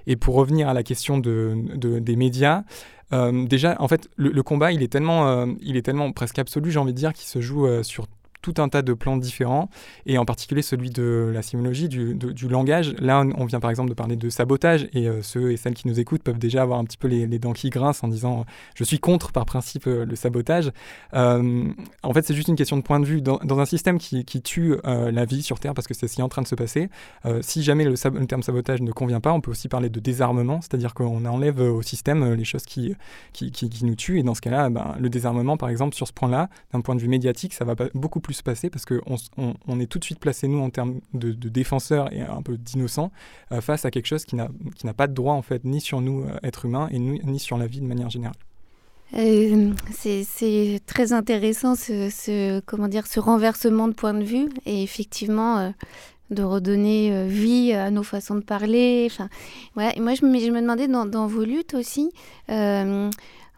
Et 0.06 0.16
pour 0.16 0.34
revenir 0.34 0.68
à 0.68 0.74
la 0.74 0.82
question 0.82 1.18
de, 1.18 1.56
des 1.76 2.16
médias, 2.16 2.64
euh, 3.12 3.46
déjà, 3.46 3.76
en 3.78 3.88
fait, 3.88 4.08
le, 4.16 4.42
combat, 4.42 4.72
il 4.72 4.82
est 4.82 4.88
tellement, 4.88 5.28
euh, 5.28 5.46
il 5.60 5.76
est 5.76 5.82
tellement 5.82 6.10
presque 6.12 6.38
absolu, 6.38 6.70
j'ai 6.70 6.78
envie 6.78 6.92
de 6.92 6.98
dire, 6.98 7.12
qu'il 7.12 7.26
se 7.26 7.40
joue 7.40 7.66
euh, 7.66 7.82
sur 7.82 8.06
tout 8.44 8.60
un 8.60 8.68
tas 8.68 8.82
de 8.82 8.92
plans 8.92 9.16
différents, 9.16 9.70
et 10.04 10.18
en 10.18 10.26
particulier 10.26 10.60
celui 10.60 10.90
de 10.90 11.30
la 11.32 11.40
sémiologie, 11.40 11.88
du, 11.88 12.48
langage. 12.48 12.94
Là, 12.98 13.24
on 13.38 13.46
vient 13.46 13.58
par 13.58 13.70
exemple 13.70 13.88
de 13.88 13.94
parler 13.94 14.16
de 14.16 14.28
sabotage, 14.28 14.86
et 14.92 15.08
euh, 15.08 15.22
ceux 15.22 15.50
et 15.52 15.56
celles 15.56 15.72
qui 15.72 15.88
nous 15.88 15.98
écoutent 15.98 16.22
peuvent 16.22 16.38
déjà 16.38 16.60
avoir 16.60 16.78
un 16.78 16.84
petit 16.84 16.98
peu 16.98 17.08
les, 17.08 17.38
dents 17.38 17.54
qui 17.54 17.70
grincent 17.70 18.06
en 18.06 18.08
disant 18.08 18.40
euh, 18.40 18.44
je 18.74 18.84
suis 18.84 18.98
contre 18.98 19.32
par 19.32 19.46
principe 19.46 19.86
euh, 19.86 20.04
le 20.04 20.14
sabotage. 20.14 20.72
en 21.14 22.12
fait, 22.12 22.26
c'est 22.26 22.34
juste 22.34 22.48
une 22.48 22.56
question 22.56 22.76
de 22.76 22.82
point 22.82 23.00
de 23.00 23.06
vue. 23.06 23.22
Dans, 23.22 23.58
un 23.58 23.64
système 23.64 23.98
qui, 23.98 24.24
tue 24.42 24.76
la 24.84 25.24
vie 25.24 25.42
sur 25.42 25.58
Terre, 25.58 25.72
parce 25.72 25.86
que 25.86 25.94
c'est 25.94 26.06
ce 26.06 26.16
qui 26.16 26.20
est 26.20 26.24
en 26.24 26.28
train 26.28 26.42
de 26.42 26.46
se 26.46 26.54
passer, 26.54 26.90
si 27.40 27.62
jamais 27.62 27.84
le, 27.84 28.26
terme 28.26 28.42
sabotage 28.42 28.82
ne 28.82 28.92
convient 28.92 29.20
pas, 29.20 29.32
on 29.32 29.40
peut 29.40 29.52
aussi 29.52 29.68
parler 29.68 29.88
de 29.88 30.00
désarmement, 30.00 30.60
c'est-à-dire 30.60 30.92
qu'on 30.92 31.24
enlève 31.24 31.60
au 31.60 31.80
système 31.82 32.34
les 32.34 32.44
choses 32.44 32.64
qui, 32.64 32.94
qui, 33.32 33.84
nous 33.84 33.94
tuent, 33.94 34.18
et 34.18 34.22
dans 34.22 34.34
ce 34.34 34.40
cas-là, 34.42 34.68
ben, 34.68 34.96
le 34.98 35.08
désarmement, 35.08 35.56
par 35.56 35.70
exemple, 35.70 35.94
sur 35.94 36.06
ce 36.06 36.12
point-là, 36.12 36.50
d'un 36.72 36.80
point 36.80 36.94
de 36.94 37.00
vue 37.00 37.08
médiatique, 37.08 37.54
ça 37.54 37.64
va 37.64 37.74
beaucoup 37.94 38.20
plus 38.20 38.33
se 38.34 38.42
passer 38.42 38.70
parce 38.70 38.84
qu'on 38.84 39.16
on, 39.66 39.80
est 39.80 39.86
tout 39.86 39.98
de 39.98 40.04
suite 40.04 40.18
placé, 40.18 40.48
nous, 40.48 40.60
en 40.60 40.70
termes 40.70 41.00
de, 41.12 41.32
défenseurs 41.48 42.12
et 42.12 42.20
un 42.20 42.42
peu 42.42 42.56
d'innocents, 42.56 43.10
euh, 43.52 43.60
face 43.60 43.84
à 43.84 43.90
quelque 43.90 44.06
chose 44.06 44.24
qui 44.24 44.36
n'a 44.36 44.48
pas 44.96 45.06
de 45.06 45.14
droit, 45.14 45.34
en 45.34 45.42
fait, 45.42 45.64
ni 45.64 45.80
sur 45.80 46.00
nous, 46.00 46.22
euh, 46.22 46.38
êtres 46.42 46.66
humains, 46.66 46.88
et 46.90 46.98
ni 46.98 47.38
sur 47.38 47.56
la 47.56 47.66
vie 47.66 47.80
de 47.80 47.86
manière 47.86 48.10
générale. 48.10 48.36
Euh, 49.16 49.72
c'est 49.92 50.80
très 50.86 51.12
intéressant 51.12 51.74
ce, 51.76 52.60
comment 52.60 52.88
dire, 52.88 53.06
ce 53.06 53.20
renversement 53.20 53.88
de 53.88 53.92
point 53.92 54.14
de 54.14 54.24
vue 54.24 54.48
et 54.66 54.82
effectivement 54.82 55.72
de 56.30 56.42
redonner 56.42 57.28
vie 57.28 57.72
à 57.72 57.90
nos 57.90 58.02
façons 58.02 58.34
de 58.34 58.40
parler. 58.40 59.08
Enfin, 59.10 59.28
ouais, 59.76 59.94
moi, 60.00 60.14
je 60.14 60.24
me, 60.24 60.60
demandais 60.60 60.88
dans, 60.88 61.26
vos 61.26 61.44
luttes 61.44 61.74
aussi, 61.74 62.10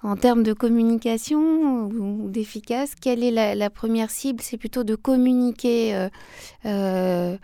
en 0.06 0.14
termes 0.14 0.44
de 0.44 0.52
communication 0.52 1.86
ou 1.88 2.30
d'efficace, 2.30 2.94
quelle 2.94 3.24
est 3.24 3.54
la, 3.56 3.70
première 3.70 4.10
cible? 4.10 4.40
C'est 4.40 4.56
plutôt 4.56 4.84
de 4.84 4.94
communiquer 4.94 5.96
euh, 5.96 6.08
euh, 6.64 7.36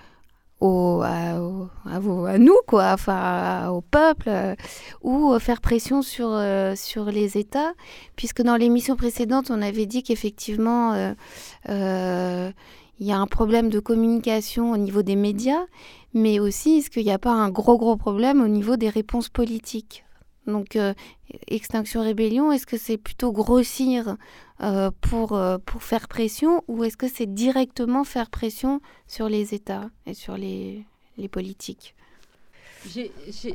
au, 0.60 1.02
à, 1.02 2.38
nous, 2.38 2.56
quoi, 2.68 2.92
enfin, 2.92 3.68
au 3.70 3.80
peuple, 3.80 4.28
euh, 4.28 4.54
ou 5.02 5.36
faire 5.40 5.60
pression 5.60 6.02
sur, 6.02 6.40
sur 6.76 7.06
les 7.06 7.36
États, 7.36 7.72
puisque 8.14 8.42
dans 8.42 8.54
l'émission 8.54 8.94
précédente, 8.94 9.50
on 9.50 9.60
avait 9.60 9.86
dit 9.86 10.04
qu'effectivement, 10.04 10.94
il 11.68 12.52
y 13.00 13.10
a 13.12 13.18
un 13.18 13.26
problème 13.26 13.70
de 13.70 13.80
communication 13.80 14.70
au 14.70 14.76
niveau 14.76 15.02
des 15.02 15.16
médias, 15.16 15.64
mais 16.14 16.38
aussi 16.38 16.78
est-ce 16.78 16.90
qu'il 16.90 17.04
n'y 17.04 17.10
a 17.10 17.18
pas 17.18 17.32
un 17.32 17.50
gros, 17.50 17.76
gros 17.76 17.96
problème 17.96 18.40
au 18.40 18.48
niveau 18.48 18.76
des 18.76 18.88
réponses 18.88 19.30
politiques? 19.30 20.04
Donc, 20.46 20.76
euh, 20.76 20.94
Extinction 21.46 22.02
Rébellion, 22.02 22.52
est-ce 22.52 22.66
que 22.66 22.76
c'est 22.76 22.96
plutôt 22.96 23.32
grossir 23.32 24.16
euh, 24.60 24.90
pour, 25.00 25.34
euh, 25.34 25.58
pour 25.64 25.82
faire 25.82 26.08
pression 26.08 26.64
ou 26.68 26.84
est-ce 26.84 26.96
que 26.96 27.08
c'est 27.08 27.32
directement 27.32 28.04
faire 28.04 28.28
pression 28.28 28.80
sur 29.06 29.28
les 29.28 29.54
États 29.54 29.90
et 30.06 30.14
sur 30.14 30.36
les, 30.36 30.84
les 31.16 31.28
politiques? 31.28 31.94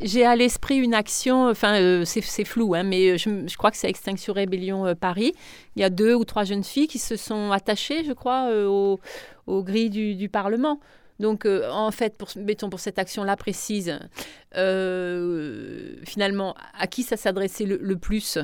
J'ai 0.02 0.26
à 0.26 0.38
l'esprit 0.38 0.78
une 0.78 0.94
action, 0.94 1.50
enfin 1.50 2.06
c'est 2.06 2.46
flou, 2.46 2.76
hein, 2.76 2.84
mais 2.84 3.18
je, 3.18 3.58
crois 3.58 3.72
que 3.72 3.78
c'est 3.78 3.90
Extinction 3.90 4.32
Rébellion 4.32 4.96
Paris. 4.96 5.34
Il 5.76 5.82
y 5.82 5.84
a 5.84 5.90
deux 5.90 6.14
ou 6.14 6.24
trois 6.24 6.46
jeunes 6.46 6.64
filles 6.64 6.88
qui 6.88 6.98
se 6.98 7.18
sont 7.18 7.52
attachées, 7.52 8.06
je 8.06 8.14
crois, 8.14 8.50
aux 8.66 9.02
au 9.46 9.64
grilles 9.64 9.90
du, 9.90 10.16
du 10.16 10.30
Parlement. 10.30 10.80
Donc, 11.20 11.46
euh, 11.46 11.70
en 11.70 11.92
fait, 11.92 12.18
pour, 12.18 12.30
mettons 12.36 12.70
pour 12.70 12.80
cette 12.80 13.00
action-là 13.00 13.36
précise, 13.36 14.00
euh, 14.56 15.96
finalement, 16.06 16.56
à 16.78 16.88
qui 16.88 17.04
ça 17.04 17.18
s'adressait 17.18 17.66
le, 17.66 17.98
plus? 17.98 18.38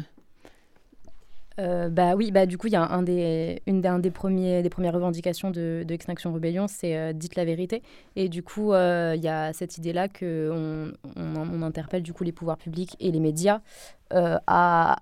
Euh, 1.60 1.90
bah 1.90 2.16
oui, 2.16 2.32
bah 2.32 2.46
du 2.46 2.58
coup, 2.58 2.68
il 2.68 2.74
y 2.74 2.76
a 2.76 2.84
un 2.84 3.04
une 3.06 3.82
des, 4.02 4.12
premiers, 4.12 4.62
des 4.62 4.70
premières 4.70 4.94
revendications 4.94 5.52
de, 5.52 5.84
de 5.88 5.94
Extinction 5.94 6.34
Rebellion, 6.34 6.68
c'est 6.68 7.14
dites 7.14 7.36
la 7.36 7.46
vérité. 7.46 7.82
Et 8.16 8.30
du 8.30 8.44
coup, 8.44 8.74
il 8.74 9.22
y 9.22 9.28
a 9.28 9.54
cette 9.54 9.78
idée-là 9.78 10.08
qu'on 10.08 10.92
on, 11.16 11.62
interpelle 11.62 12.04
du 12.04 12.14
coup 12.14 12.24
les 12.24 12.32
pouvoirs 12.32 12.58
publics 12.58 12.96
et 13.00 13.12
les 13.12 13.20
médias 13.20 13.62
à, 14.12 14.96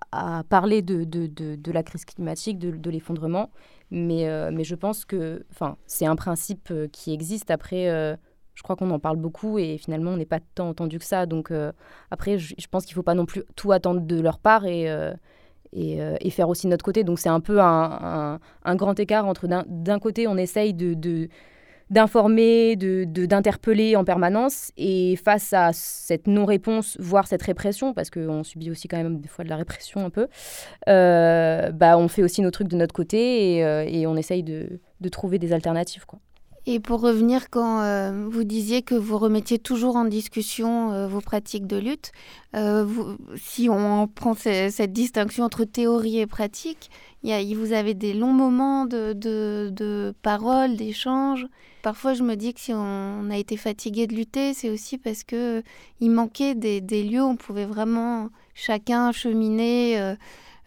parler 0.48 0.82
de, 0.82 1.04
de, 1.04 1.26
de, 1.26 1.72
la 1.72 1.82
crise 1.82 2.04
climatique, 2.04 2.58
de, 2.58 2.90
l'effondrement, 2.90 3.50
mais, 3.92 4.26
euh, 4.26 4.50
mais 4.52 4.64
je 4.64 4.74
pense 4.74 5.04
que 5.04 5.44
c'est 5.86 6.06
un 6.06 6.16
principe 6.16 6.68
euh, 6.70 6.88
qui 6.90 7.12
existe. 7.12 7.50
Après, 7.50 7.90
euh, 7.90 8.16
je 8.54 8.62
crois 8.62 8.74
qu'on 8.74 8.90
en 8.90 8.98
parle 8.98 9.18
beaucoup 9.18 9.58
et 9.58 9.76
finalement, 9.76 10.12
on 10.12 10.16
n'est 10.16 10.24
pas 10.24 10.40
tant 10.54 10.70
entendu 10.70 10.98
que 10.98 11.04
ça. 11.04 11.26
Donc 11.26 11.52
après, 12.10 12.38
je, 12.38 12.54
pense 12.70 12.84
qu'il 12.84 12.92
ne 12.92 12.96
faut 12.96 13.02
pas 13.02 13.14
non 13.14 13.26
plus 13.26 13.42
tout 13.56 13.72
attendre 13.72 14.00
de 14.00 14.20
leur 14.20 14.38
part 14.38 14.66
et, 15.72 15.98
et, 16.20 16.30
faire 16.30 16.48
aussi 16.48 16.66
de 16.66 16.70
notre 16.70 16.84
côté. 16.84 17.04
Donc 17.04 17.18
c'est 17.18 17.28
un 17.28 17.40
peu 17.40 17.60
un, 17.60 18.38
grand 18.74 18.98
écart 18.98 19.26
entre 19.26 19.46
d'un 19.46 19.98
côté, 19.98 20.26
on 20.26 20.36
essaye 20.36 20.74
de, 20.74 20.94
de 20.94 21.28
d'informer, 21.92 22.74
de, 22.74 23.04
d'interpeller 23.04 23.96
en 23.96 24.04
permanence. 24.04 24.72
Et 24.78 25.16
face 25.16 25.52
à 25.52 25.72
cette 25.74 26.26
non-réponse, 26.26 26.96
voire 26.98 27.26
cette 27.26 27.42
répression, 27.42 27.92
parce 27.92 28.08
qu'on 28.08 28.42
subit 28.42 28.70
aussi 28.70 28.88
quand 28.88 28.96
même 28.96 29.20
des 29.20 29.28
fois 29.28 29.44
de 29.44 29.50
la 29.50 29.56
répression 29.56 30.04
un 30.04 30.10
peu, 30.10 30.26
euh, 30.88 31.70
bah, 31.70 31.98
on 31.98 32.08
fait 32.08 32.22
aussi 32.22 32.40
nos 32.40 32.50
trucs 32.50 32.68
de 32.68 32.76
notre 32.76 32.94
côté 32.94 33.56
et, 33.56 33.64
euh, 33.64 34.08
on 34.08 34.16
essaye 34.16 34.42
de, 34.42 34.80
de, 35.00 35.08
trouver 35.10 35.38
des 35.38 35.52
alternatives. 35.52 36.06
Quoi. 36.06 36.18
Et 36.66 36.78
pour 36.78 37.00
revenir, 37.00 37.50
quand 37.50 37.80
euh, 37.80 38.28
vous 38.30 38.44
disiez 38.44 38.82
que 38.82 38.94
vous 38.94 39.18
remettiez 39.18 39.58
toujours 39.58 39.96
en 39.96 40.04
discussion 40.04 41.08
vos 41.08 41.20
pratiques 41.20 41.66
de 41.66 41.76
lutte, 41.76 42.12
vous, 42.54 43.16
si 43.36 43.68
on 43.68 44.06
prend 44.06 44.34
cette 44.34 44.92
distinction 44.92 45.44
entre 45.44 45.64
théorie 45.64 46.20
et 46.20 46.26
pratique, 46.26 46.90
y 47.24 47.54
vous 47.54 47.72
avez 47.72 47.94
des 47.94 48.14
longs 48.14 48.32
moments 48.32 48.86
de, 48.86 49.12
de, 49.12 49.70
de 49.72 50.14
parole, 50.22 50.76
d'échange. 50.76 51.46
Parfois, 51.82 52.14
je 52.14 52.22
me 52.22 52.36
dis 52.36 52.54
que 52.54 52.60
si 52.60 52.72
on 52.72 53.28
a 53.28 53.36
été 53.36 53.56
fatigué 53.56 54.06
de 54.06 54.14
lutter, 54.14 54.54
c'est 54.54 54.70
aussi 54.70 54.98
parce 54.98 55.24
que 55.24 55.64
il 56.00 56.12
manquait 56.12 56.54
des, 56.54 57.02
lieux 57.02 57.22
où 57.22 57.26
on 57.26 57.36
pouvait 57.36 57.64
vraiment 57.64 58.28
chacun 58.54 59.10
cheminer 59.10 60.00
euh, 60.00 60.14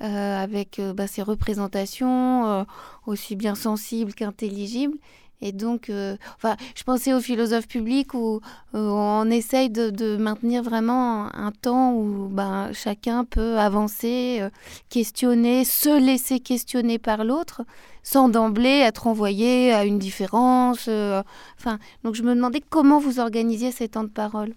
euh, 0.01 0.43
avec 0.43 0.77
euh, 0.79 0.93
bah, 0.93 1.07
ses 1.07 1.21
représentations, 1.21 2.65
aussi 3.05 3.37
bien 3.37 3.55
sensibles 3.55 4.13
qu'intelligibles. 4.13 4.97
Et 5.41 5.51
donc, 5.51 5.89
euh, 5.89 6.15
enfin, 6.37 6.55
je 6.75 6.83
pensais 6.83 7.13
aux 7.13 7.19
philosophes 7.19 7.67
publics 7.67 8.13
où, 8.13 8.39
on 8.73 9.29
essaye 9.29 9.69
de, 9.69 10.17
maintenir 10.17 10.63
vraiment 10.63 11.33
un 11.35 11.51
temps 11.51 11.93
où 11.93 12.27
ben, 12.29 12.71
chacun 12.73 13.25
peut 13.25 13.57
avancer, 13.57 14.39
euh, 14.41 14.49
questionner, 14.89 15.63
se 15.63 15.99
laisser 15.99 16.39
questionner 16.39 16.99
par 16.99 17.23
l'autre, 17.23 17.63
sans 18.03 18.29
d'emblée 18.29 18.79
être 18.79 19.07
envoyé 19.07 19.73
à 19.73 19.85
une 19.85 19.99
différence. 19.99 20.85
Euh, 20.87 21.21
enfin, 21.59 21.79
donc 22.03 22.15
je 22.15 22.23
me 22.23 22.35
demandais 22.35 22.61
comment 22.69 22.99
vous 22.99 23.19
organisiez 23.19 23.71
ces 23.71 23.89
temps 23.89 24.03
de 24.03 24.09
parole. 24.09 24.53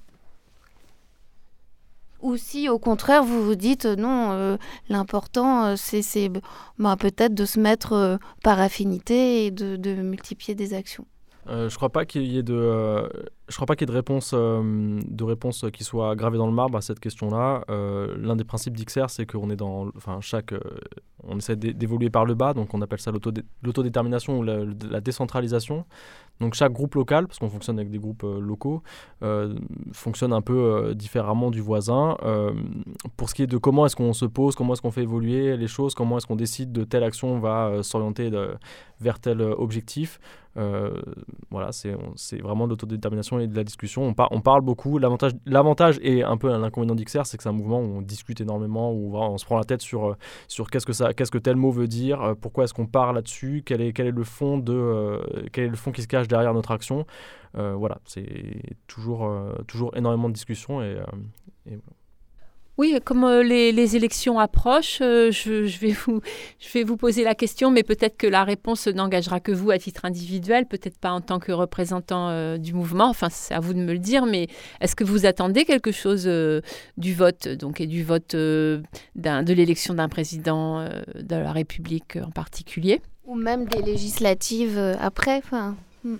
Ou 2.21 2.37
si 2.37 2.69
au 2.69 2.79
contraire 2.79 3.23
vous 3.23 3.45
vous 3.45 3.55
dites 3.55 3.87
euh, 3.87 3.97
non, 3.97 4.33
euh, 4.33 4.57
l'important 4.89 5.67
euh, 5.67 5.75
c'est 5.77 6.31
bah, 6.79 6.97
peut-être 6.99 7.35
de 7.35 7.45
se 7.45 7.61
mettre 7.61 8.19
par 8.43 8.61
affinité 8.61 9.47
et 9.47 9.51
de, 9.51 9.95
multiplier 10.03 10.55
des 10.55 10.75
actions. 10.75 11.07
je 11.47 11.75
crois 11.77 11.91
pas 11.91 12.05
qu'il 12.05 12.25
y 12.25 12.39
ait 12.39 12.43
de, 12.43 13.09
je 13.49 13.55
crois 13.55 13.67
pas 13.67 13.77
qu'il 13.77 13.89
y 13.89 13.91
ait 13.91 13.93
de 13.93 13.97
réponse, 13.97 14.35
de 14.35 15.25
réponse 15.25 15.65
qui 15.73 15.85
soit 15.85 16.17
gravée 16.17 16.39
dans 16.39 16.47
le 16.47 16.53
marbre 16.53 16.77
à 16.77 16.81
cette 16.81 17.01
question-là. 17.01 17.65
L'un 17.69 18.37
des 18.37 18.45
principes 18.45 18.77
d'XR, 18.77 19.11
c'est 19.11 19.27
qu'on 19.27 19.51
est 19.51 19.57
dans, 19.57 19.89
enfin 19.97 20.19
chaque, 20.21 20.53
on 21.25 21.39
essaie 21.39 21.57
d'évoluer 21.57 22.11
par 22.11 22.25
le 22.25 22.35
bas, 22.35 22.53
donc 22.55 22.75
on 22.75 22.83
appelle 22.83 23.01
ça 23.01 23.13
l'autodétermination 23.63 24.39
ou 24.39 24.43
la, 24.43 25.01
décentralisation. 25.01 25.85
Donc 26.41 26.55
chaque 26.55 26.73
groupe 26.73 26.95
local, 26.95 27.27
parce 27.27 27.39
qu'on 27.39 27.49
fonctionne 27.49 27.79
avec 27.79 27.91
des 27.91 27.99
groupes 27.99 28.23
euh, 28.25 28.41
locaux, 28.41 28.83
euh, 29.23 29.55
fonctionne 29.93 30.33
un 30.33 30.43
peu 30.43 30.57
euh, 30.57 30.95
différemment 30.95 31.51
du 31.51 31.61
voisin. 31.61 32.17
pour 33.17 33.29
ce 33.29 33.35
qui 33.35 33.43
est 33.43 33.47
de 33.47 33.59
comment 33.59 33.87
est-ce 33.87 33.97
qu'on 33.97 34.13
se 34.13 34.25
pose, 34.25 34.55
comment 34.55 34.75
est-ce 34.75 34.83
qu'on 34.83 34.91
fait 34.91 35.03
évoluer 35.03 35.57
les 35.57 35.67
choses, 35.67 35.95
comment 35.95 36.19
est-ce 36.19 36.27
qu'on 36.27 36.37
décide 36.37 36.73
de 36.73 36.85
telle 36.85 37.03
action 37.03 37.39
va 37.39 37.83
s'orienter 37.83 38.31
vers 39.01 39.19
tel 39.19 39.41
objectif, 39.41 40.19
voilà, 41.51 41.71
c'est 41.73 42.43
vraiment 42.43 42.67
de 42.67 42.71
l'autodétermination 42.71 43.39
et 43.39 43.47
de 43.47 43.57
la 43.57 43.65
discussion. 43.65 44.15
On, 44.19 44.41
parle 44.41 44.63
beaucoup. 44.63 44.99
L'avantage 44.99 45.99
et 46.03 46.23
un 46.23 46.37
peu 46.37 46.49
l'inconvénient 46.49 46.95
d'XR, 46.95 47.27
c'est 47.27 47.37
que 47.37 47.43
c'est 47.43 47.49
un 47.49 47.53
mouvement 47.53 47.81
où 47.81 47.99
on 47.99 48.03
discute 48.03 48.41
énormément, 48.41 48.93
où 48.93 49.17
on 49.17 49.39
se 49.39 49.45
prend 49.45 49.57
la 49.57 49.65
tête 49.65 49.83
sur, 49.83 50.17
sur 50.49 50.71
qu'est-ce 50.71 50.87
que 50.87 51.29
que 51.29 51.39
tel 51.39 51.57
mot 51.57 51.71
veut 51.71 51.89
dire, 51.89 52.35
pourquoi 52.41 52.65
est-ce 52.65 52.75
qu'on 52.75 52.87
parle 52.87 53.17
là-dessus, 53.17 53.63
quel 53.65 53.81
est, 53.81 53.93
quel 53.93 54.07
est 54.09 54.13
le 54.13 54.25
fond 54.25 54.59
de, 54.59 55.21
quel 55.53 55.65
est 55.65 55.69
le 55.69 55.77
fond 55.77 55.93
qui 55.93 56.03
se 56.03 56.09
cache 56.09 56.28
derrière 56.29 56.55
notre 56.55 56.71
action. 56.71 57.07
voilà, 57.55 57.99
c'est 58.05 58.77
toujours, 58.87 59.31
toujours 59.67 59.97
énormément 59.97 60.29
de 60.29 60.35
discussions 60.35 60.83
et, 60.83 60.99
et 61.67 61.79
oui, 62.79 62.97
comme 63.05 63.25
euh, 63.25 63.43
les, 63.43 63.97
élections 63.97 64.39
approchent, 64.39 65.01
euh, 65.03 65.33
je, 65.33 65.79
vais 65.81 65.91
vous, 65.91 66.21
je 66.61 66.73
vais 66.73 66.85
vous 66.85 66.97
poser 66.97 67.25
la 67.25 67.35
question, 67.35 67.73
mais 67.73 67.83
peut-être 67.83 68.17
que 68.17 68.29
la 68.29 68.45
réponse 68.45 68.87
n'engagera 68.87 69.41
que 69.41 69.51
vous 69.51 69.73
à 69.73 69.79
titre 69.79 70.05
individuel, 70.05 70.65
peut-être 70.65 70.97
pas 70.97 71.11
en 71.11 71.21
tant 71.21 71.41
que 71.41 71.51
représentant 71.51 72.29
euh, 72.29 72.57
du 72.57 72.75
mouvement. 72.75 73.09
Enfin, 73.09 73.31
c'est 73.31 73.53
à 73.53 73.59
vous 73.59 73.75
de 73.75 73.81
me 73.81 73.93
le 73.93 73.99
dire, 73.99 74.27
mais 74.27 74.47
est-ce 74.81 74.95
que 74.95 75.03
vous 75.03 75.27
attendez 75.27 75.65
quelque 75.65 75.91
chose 75.91 76.31
du 76.97 77.15
vote, 77.15 77.49
donc 77.49 77.81
et 77.81 77.89
du 77.89 78.05
vote 78.05 78.37
de 78.37 78.83
l'élection 79.17 79.95
d'un 79.95 80.09
président 80.09 80.85
de 80.85 81.37
la 81.37 81.51
République 81.51 82.17
en 82.25 82.31
particulier? 82.31 83.03
Ou 83.27 83.35
même 83.35 83.65
des 83.65 83.83
législatives 83.83 84.79
après. 85.01 85.39
Enfin. 85.39 85.75
Hmm. 86.05 86.17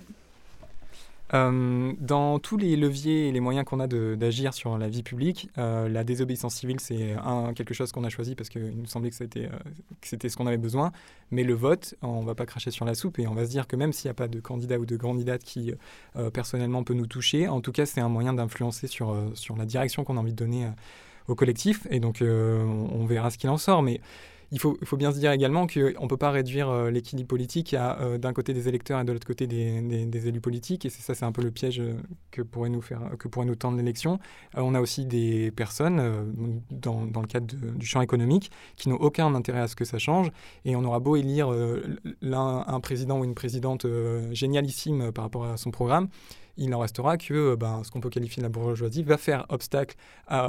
Euh, 1.35 1.93
dans 1.99 2.39
tous 2.39 2.57
les 2.57 2.75
leviers 2.75 3.27
et 3.27 3.31
les 3.31 3.39
moyens 3.39 3.63
qu'on 3.63 3.79
a 3.79 3.87
d'agir 3.87 4.53
sur 4.53 4.77
la 4.79 4.89
vie 4.89 5.03
publique, 5.03 5.49
euh, 5.59 5.87
la 5.87 6.03
désobéissance 6.03 6.55
civile, 6.55 6.79
c'est 6.79 7.15
quelque 7.55 7.73
chose 7.73 7.91
qu'on 7.91 8.03
a 8.03 8.09
choisi 8.09 8.33
parce 8.33 8.49
qu'il 8.49 8.75
nous 8.75 8.87
semblait 8.87 9.11
euh, 9.21 9.47
que 10.01 10.07
c'était 10.07 10.29
ce 10.29 10.37
qu'on 10.37 10.47
avait 10.47 10.57
besoin. 10.57 10.91
Mais 11.29 11.43
le 11.43 11.53
vote, 11.53 11.93
on 12.01 12.21
ne 12.21 12.25
va 12.25 12.33
pas 12.33 12.47
cracher 12.47 12.71
sur 12.71 12.85
la 12.85 12.95
soupe 12.95 13.19
et 13.19 13.27
on 13.27 13.35
va 13.35 13.45
se 13.45 13.51
dire 13.51 13.67
que 13.67 13.75
même 13.75 13.93
s'il 13.93 14.07
n'y 14.07 14.11
a 14.11 14.15
pas 14.15 14.27
de 14.27 14.39
candidat 14.39 14.79
ou 14.79 14.85
de 14.85 14.97
candidate 14.97 15.43
qui 15.43 15.73
personnellement 16.33 16.83
peut 16.83 16.95
nous 16.95 17.05
toucher, 17.05 17.47
en 17.47 17.61
tout 17.61 17.71
cas, 17.71 17.85
c'est 17.85 18.01
un 18.01 18.09
moyen 18.09 18.33
d'influencer 18.33 18.87
sur, 18.87 19.15
sur 19.35 19.55
la 19.55 19.65
direction 19.65 20.03
qu'on 20.03 20.17
a 20.17 20.19
envie 20.19 20.33
de 20.33 20.37
donner 20.37 20.67
au 21.27 21.35
collectif. 21.35 21.85
Et 21.91 21.99
donc, 21.99 22.23
on 22.23 23.05
verra 23.05 23.29
ce 23.29 23.37
qu'il 23.37 23.49
en 23.51 23.57
sort. 23.57 23.83
Mais 23.83 24.01
il 24.51 24.59
faut, 24.59 24.97
bien 24.97 25.11
se 25.11 25.19
dire 25.19 25.31
également 25.31 25.67
qu'on 25.67 25.79
ne 25.79 26.07
peut 26.07 26.17
pas 26.17 26.31
réduire 26.31 26.69
euh, 26.69 26.89
l'équilibre 26.89 27.27
politique 27.27 27.75
à 27.75 27.99
euh, 27.99 28.17
d'un 28.17 28.33
côté 28.33 28.53
des 28.53 28.67
électeurs 28.67 28.99
et 28.99 29.03
de 29.03 29.11
l'autre 29.11 29.27
côté 29.27 29.45
des, 29.45 30.27
élus 30.27 30.41
politiques. 30.41 30.85
Et 30.85 30.89
ça, 30.89 31.13
c'est 31.13 31.25
un 31.25 31.31
peu 31.31 31.43
le 31.43 31.51
piège 31.51 31.79
euh, 31.79 31.93
que 32.31 32.41
pourrait 32.41 32.69
nous, 32.69 32.81
faire, 32.81 33.01
que 33.19 33.27
pourrait 33.27 33.45
nous 33.45 33.55
tendre 33.55 33.77
l'élection. 33.77 34.19
on 34.55 34.73
a 34.73 34.81
aussi 34.81 35.05
des 35.05 35.51
personnes, 35.51 36.33
dans, 36.71 37.05
le 37.05 37.27
cadre 37.27 37.45
du 37.45 37.85
champ 37.85 38.01
économique, 38.01 38.51
qui 38.75 38.89
n'ont 38.89 38.97
aucun 38.97 39.33
intérêt 39.35 39.59
à 39.59 39.67
ce 39.67 39.75
que 39.75 39.85
ça 39.85 39.99
change. 39.99 40.31
Et 40.65 40.75
on 40.75 40.83
aura 40.83 40.99
beau 40.99 41.15
élire 41.15 41.49
un 42.21 42.79
président 42.79 43.19
ou 43.19 43.23
une 43.23 43.35
présidente 43.35 43.85
génialissime 44.31 45.11
par 45.11 45.25
rapport 45.25 45.45
à 45.45 45.57
son 45.57 45.71
programme 45.71 46.07
il 46.59 46.69
n'en 46.69 46.79
restera 46.79 47.17
que 47.17 47.33
euh, 47.33 47.55
ben, 47.55 47.83
ce 47.83 47.89
qu'on 47.89 48.01
peut 48.01 48.09
qualifier 48.09 48.41
de 48.41 48.45
la 48.45 48.49
bourgeoisie 48.49 49.03
va 49.03 49.17
faire 49.17 49.45
obstacle 49.49 49.95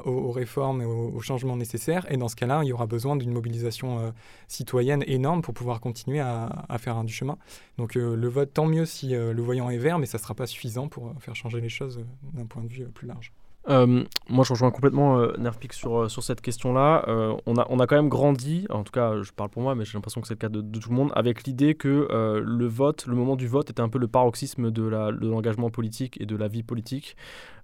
aux, 0.04 0.30
réformes 0.30 0.82
et 0.82 0.84
aux, 0.84 1.20
changements 1.20 1.56
nécessaires. 1.56 2.10
Et 2.12 2.16
dans 2.16 2.28
ce 2.28 2.36
cas-là, 2.36 2.60
il 2.62 2.68
y 2.68 2.72
aura 2.72 2.86
besoin 2.86 3.16
d'une 3.16 3.32
mobilisation 3.32 4.00
euh, 4.00 4.10
citoyenne 4.48 5.04
énorme 5.06 5.40
pour 5.40 5.54
pouvoir 5.54 5.80
continuer 5.80 6.20
à, 6.20 6.66
faire 6.78 7.02
du 7.04 7.12
chemin. 7.12 7.38
Donc 7.78 7.96
euh, 7.96 8.16
le 8.16 8.28
vote, 8.28 8.52
tant 8.52 8.66
mieux 8.66 8.84
si 8.84 9.10
le 9.10 9.40
voyant 9.42 9.70
est 9.70 9.78
vert, 9.78 9.98
mais 9.98 10.06
ça 10.06 10.18
ne 10.18 10.22
sera 10.22 10.34
pas 10.34 10.46
suffisant 10.46 10.88
pour 10.88 11.12
faire 11.20 11.36
changer 11.36 11.60
les 11.60 11.68
choses 11.68 12.00
d'un 12.34 12.46
point 12.46 12.62
de 12.62 12.68
vue 12.68 12.84
plus 12.86 13.06
large. 13.06 13.32
Euh, 13.68 14.04
moi, 14.28 14.44
je 14.44 14.52
rejoins 14.52 14.70
complètement 14.70 15.18
euh, 15.18 15.36
Nerpic 15.38 15.72
sur, 15.72 16.02
euh, 16.02 16.08
sur 16.08 16.22
cette 16.22 16.40
question-là. 16.40 17.04
Euh, 17.08 17.36
on, 17.46 17.56
a, 17.56 17.66
on 17.68 17.78
a 17.78 17.86
quand 17.86 17.96
même 17.96 18.08
grandi, 18.08 18.66
en 18.70 18.84
tout 18.84 18.92
cas, 18.92 19.20
je 19.22 19.32
parle 19.32 19.50
pour 19.50 19.62
moi, 19.62 19.74
mais 19.74 19.84
j'ai 19.84 19.94
l'impression 19.94 20.20
que 20.20 20.28
c'est 20.28 20.34
le 20.34 20.38
cas 20.38 20.48
de, 20.48 20.60
tout 20.60 20.88
le 20.88 20.96
monde, 20.96 21.12
avec 21.14 21.44
l'idée 21.44 21.74
que 21.74 22.08
le 22.42 22.66
vote, 22.66 23.06
le 23.06 23.14
moment 23.14 23.36
du 23.36 23.48
vote, 23.48 23.70
était 23.70 23.80
un 23.80 23.88
peu 23.88 23.98
le 23.98 24.08
paroxysme 24.08 24.70
de 24.70 24.82
l'engagement 24.82 25.70
politique 25.70 26.20
et 26.20 26.26
de 26.26 26.36
la 26.36 26.48
vie 26.48 26.62
politique. 26.62 27.16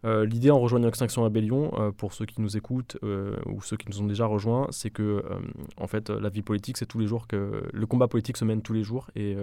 l'idée 0.05 0.51
en 0.51 0.61
rejoignant 0.61 0.89
Extinction 0.89 1.23
Rebellion, 1.25 1.93
pour 1.97 2.13
ceux 2.13 2.27
qui 2.27 2.41
nous 2.41 2.57
écoutent 2.57 2.97
ou 3.03 3.63
ceux 3.63 3.77
qui 3.77 3.89
nous 3.89 4.03
ont 4.03 4.07
déjà 4.07 4.27
rejoints, 4.27 4.67
c'est 4.71 4.91
que, 4.91 5.25
en 5.79 5.87
fait, 5.87 6.11
la 6.11 6.29
vie 6.29 6.43
politique, 6.43 6.77
c'est 6.77 6.87
tous 6.87 6.99
les 6.99 7.07
jours 7.07 7.27
que 7.27 7.63
le 7.73 7.87
combat 7.87 8.09
politique 8.09 8.37
se 8.37 8.45
mène 8.45 8.63
tous 8.63 8.73
les 8.73 8.83
jours 8.83 9.09
et, 9.17 9.37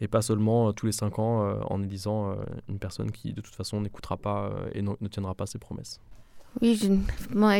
et 0.00 0.08
pas 0.08 0.22
seulement 0.22 0.72
tous 0.72 0.86
les 0.86 0.92
cinq 0.92 1.18
ans 1.18 1.60
en 1.68 1.82
élisant 1.82 2.36
une 2.68 2.78
personne 2.78 3.10
qui, 3.10 3.32
de 3.32 3.40
toute 3.40 3.54
façon, 3.54 3.80
n'écoutera 3.80 4.16
pas 4.16 4.50
et 4.72 4.82
ne 4.82 5.08
tiendra 5.08 5.34
pas 5.34 5.46
ses 5.46 5.58
Oui, 6.62 6.80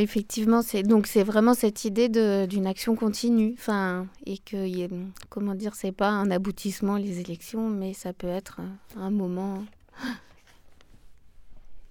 effectivement, 0.01 0.63
c'est 0.63 0.83
donc 0.83 1.07
c'est 1.07 1.23
vraiment 1.23 1.53
cette 1.53 1.85
idée 1.85 2.09
d'une 2.47 2.67
action 2.67 2.97
continue, 2.97 3.55
enfin, 3.59 4.07
et 4.25 4.39
que 4.39 4.67
comment 5.29 5.55
dire, 5.55 5.75
c'est 5.75 5.93
pas 5.93 6.09
un 6.09 6.31
aboutissement 6.31 6.97
les 6.97 7.21
élections, 7.21 7.69
mais 7.69 7.93
ça 7.93 8.15
peut 8.15 8.29
être 8.29 8.61
un, 8.97 9.11
moment. 9.11 9.65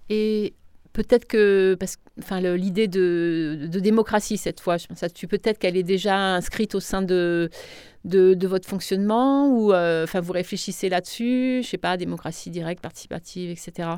Et 0.08 0.52
peut-être 0.92 1.26
que, 1.26 1.76
parce, 1.78 1.98
enfin, 2.18 2.40
l'idée 2.40 2.88
de, 2.88 3.68
de, 3.70 3.80
démocratie 3.80 4.36
cette 4.36 4.60
fois, 4.60 4.76
je 4.76 4.86
pense 4.86 5.04
tu 5.14 5.28
peut-être 5.28 5.58
qu'elle 5.58 5.76
est 5.76 5.84
déjà 5.84 6.16
inscrite 6.16 6.74
au 6.74 6.80
sein 6.80 7.02
de, 7.02 7.50
de, 8.04 8.46
votre 8.46 8.68
fonctionnement 8.68 9.48
ou, 9.48 9.72
euh, 9.72 10.04
enfin, 10.04 10.20
vous 10.20 10.32
réfléchissez 10.32 10.88
là-dessus, 10.88 11.60
je 11.62 11.68
sais 11.68 11.78
pas, 11.78 11.96
démocratie 11.96 12.50
directe, 12.50 12.82
participative, 12.82 13.50
etc. 13.50 13.90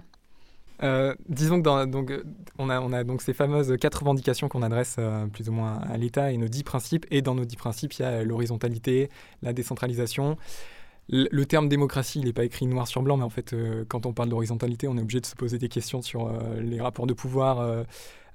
Euh, 0.82 1.14
disons 1.28 1.60
que 1.60 1.86
donc, 1.86 2.12
on, 2.58 2.70
a, 2.70 2.80
on 2.80 2.92
a 2.92 3.04
donc 3.04 3.22
ces 3.22 3.32
fameuses 3.32 3.74
quatre 3.80 4.00
revendications 4.00 4.48
qu'on 4.48 4.62
adresse 4.62 4.96
euh, 4.98 5.26
plus 5.26 5.48
ou 5.48 5.52
moins 5.52 5.80
à 5.90 5.96
l'État 5.96 6.32
et 6.32 6.36
nos 6.36 6.48
dix 6.48 6.62
principes. 6.62 7.06
Et 7.10 7.22
dans 7.22 7.34
nos 7.34 7.44
dix 7.44 7.56
principes, 7.56 7.94
il 7.94 8.02
y 8.02 8.04
a 8.04 8.22
l'horizontalité, 8.22 9.08
la 9.42 9.52
décentralisation. 9.52 10.36
Le, 11.10 11.44
terme 11.46 11.70
démocratie, 11.70 12.20
il 12.20 12.26
n'est 12.26 12.34
pas 12.34 12.44
écrit 12.44 12.66
noir 12.66 12.86
sur 12.86 13.00
blanc, 13.00 13.16
mais 13.16 13.24
en 13.24 13.30
fait, 13.30 13.54
euh, 13.54 13.86
quand 13.88 14.04
on 14.04 14.12
parle 14.12 14.28
d'horizontalité, 14.28 14.88
on 14.88 14.98
est 14.98 15.00
obligé 15.00 15.20
de 15.20 15.26
se 15.26 15.34
poser 15.34 15.56
des 15.56 15.70
questions 15.70 16.02
sur 16.02 16.30
les 16.60 16.80
rapports 16.80 17.06
de 17.06 17.14
pouvoir 17.14 17.84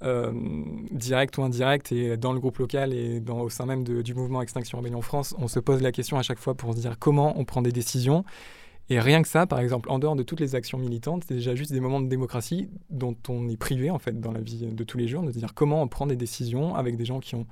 directs 0.01 1.38
ou 1.38 1.43
indirects. 1.43 1.91
Et 1.91 2.17
dans 2.17 2.34
le 2.34 2.39
groupe 2.39 2.58
local 2.58 2.91
et 2.93 3.19
dans, 3.19 3.41
au 3.41 3.49
sein 3.49 3.67
même 3.67 3.84
du 3.84 4.13
mouvement 4.15 4.41
Extinction 4.41 4.79
Rebellion 4.79 5.03
France, 5.03 5.36
on 5.38 5.47
se 5.47 5.60
pose 5.60 5.84
la 5.84 5.91
question 5.91 6.17
à 6.17 6.23
chaque 6.23 6.39
fois 6.39 6.56
pour 6.56 6.73
se 6.73 6.79
dire 6.79 6.97
comment 6.97 7.39
on 7.39 7.45
prend 7.45 7.62
des 7.62 7.71
décisions. 7.71 8.25
Et 8.89 9.00
rien 9.00 9.22
que 9.22 9.28
ça, 9.28 9.48
par 9.48 9.60
exemple, 9.60 9.89
en 9.89 9.98
dehors 9.98 10.15
de 10.15 10.24
toutes 10.24 10.41
les 10.41 10.56
actions 10.56 10.78
militantes, 10.78 11.24
c'est 11.28 11.36
déjà 11.36 11.56
juste 11.56 11.72
des 11.72 11.80
moments 11.80 12.02
de 12.02 12.08
démocratie 12.08 12.69
dont 12.89 13.15
on 13.30 13.48
est 13.48 13.58
privé, 13.58 13.89
en 13.89 14.00
fait, 14.00 14.19
dans 14.19 14.32
la 14.32 14.41
vie 14.41 14.67
de 14.67 14.84
tous 14.84 14.98
les 14.98 15.08
jours, 15.08 15.24
de 15.24 15.32
dire 15.32 15.54
comment 15.54 15.82
on 15.82 15.88
prend 15.88 16.06
des 16.06 16.17
décisions 16.17 16.76
avec 16.76 16.98
des 16.98 17.06
gens 17.06 17.19
qui 17.22 17.36
ont, 17.36 17.48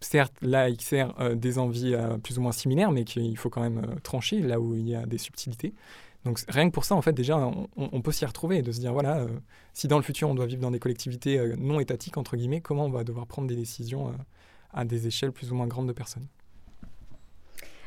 certes, 0.00 0.34
là, 0.42 0.70
XR, 0.70 1.14
euh, 1.18 1.34
des 1.34 1.58
envies 1.58 1.94
euh, 1.94 2.18
plus 2.18 2.38
ou 2.38 2.42
moins 2.42 2.52
similaires, 2.52 2.92
mais 2.92 3.04
qu'il 3.04 3.36
faut 3.38 3.48
quand 3.48 3.62
même 3.62 3.78
euh, 3.78 3.98
trancher 4.02 4.40
là 4.40 4.60
où 4.60 4.74
il 4.74 4.86
y 4.86 4.94
a 4.94 5.06
des 5.06 5.18
subtilités. 5.18 5.74
Donc 6.24 6.40
rien 6.48 6.68
que 6.68 6.74
pour 6.74 6.84
ça, 6.84 6.94
en 6.94 7.02
fait, 7.02 7.12
déjà, 7.12 7.38
on, 7.76 8.00
peut 8.02 8.12
s'y 8.12 8.26
retrouver 8.26 8.58
et 8.58 8.62
de 8.62 8.72
se 8.72 8.80
dire, 8.80 8.92
voilà, 8.92 9.26
si 9.74 9.86
dans 9.86 9.96
le 9.96 10.02
futur 10.02 10.28
on 10.28 10.34
doit 10.34 10.46
vivre 10.46 10.60
dans 10.60 10.72
des 10.72 10.80
collectivités 10.80 11.54
non 11.56 11.78
étatiques, 11.78 12.16
entre 12.16 12.36
guillemets, 12.36 12.60
comment 12.60 12.86
on 12.86 12.90
va 12.90 13.04
devoir 13.04 13.28
prendre 13.28 13.46
des 13.46 13.54
décisions 13.54 14.12
à 14.72 14.84
des 14.84 15.06
échelles 15.06 15.30
plus 15.30 15.52
ou 15.52 15.54
moins 15.54 15.68
grandes 15.68 15.86
de 15.86 15.92
personnes. 15.92 16.26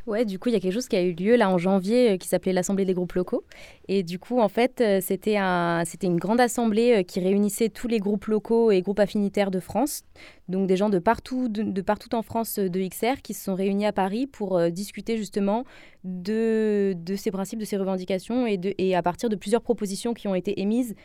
Ouais, 0.07 0.25
du 0.25 0.39
coup, 0.39 0.49
il 0.49 0.53
y 0.53 0.55
a 0.55 0.59
quelque 0.59 0.73
chose 0.73 0.87
qui 0.87 0.95
a 0.95 1.01
eu 1.01 1.13
lieu 1.13 1.35
là 1.35 1.49
en 1.49 1.57
janvier 1.57 2.11
euh, 2.11 2.17
qui 2.17 2.27
s'appelait 2.27 2.53
l'Assemblée 2.53 2.85
des 2.85 2.93
groupes 2.93 3.13
locaux. 3.13 3.43
Et 3.87 4.03
du 4.03 4.19
coup, 4.19 4.39
en 4.39 4.49
fait, 4.49 4.81
euh, 4.81 4.99
c'était 5.01 5.37
un, 5.37 5.83
une 6.03 6.17
grande 6.17 6.39
assemblée 6.39 6.99
euh, 6.99 7.03
qui 7.03 7.19
réunissait 7.19 7.69
tous 7.69 7.87
les 7.87 7.99
groupes 7.99 8.25
locaux 8.25 8.71
et 8.71 8.81
groupes 8.81 8.99
affinitaires 8.99 9.51
de 9.51 9.59
France. 9.59 10.03
Donc 10.47 10.67
des 10.67 10.77
gens 10.77 10.89
de 10.89 10.99
partout, 10.99 11.47
de, 11.47 11.81
partout 11.81 12.15
en 12.15 12.21
France 12.21 12.57
de 12.57 12.87
XR 12.87 13.21
qui 13.21 13.33
se 13.33 13.43
sont 13.43 13.55
réunis 13.55 13.85
à 13.85 13.93
Paris 13.93 14.25
pour 14.25 14.59
discuter 14.71 15.15
justement 15.15 15.63
de, 16.03 16.95
de 16.97 17.15
ces 17.15 17.29
principes, 17.29 17.59
de 17.59 17.65
ces 17.65 17.77
revendications 17.77 18.47
et, 18.47 18.57
de, 18.57 18.73
et 18.79 18.95
à 18.95 19.03
partir 19.03 19.29
de 19.29 19.35
plusieurs 19.35 19.61
propositions 19.61 20.15
qui 20.15 20.27
ont 20.27 20.33
été 20.33 20.59
émises 20.59 20.95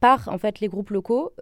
par 0.00 0.28
en 0.28 0.36
fait 0.36 0.60
les 0.60 0.68
groupes 0.68 0.90
locaux. 0.90 1.32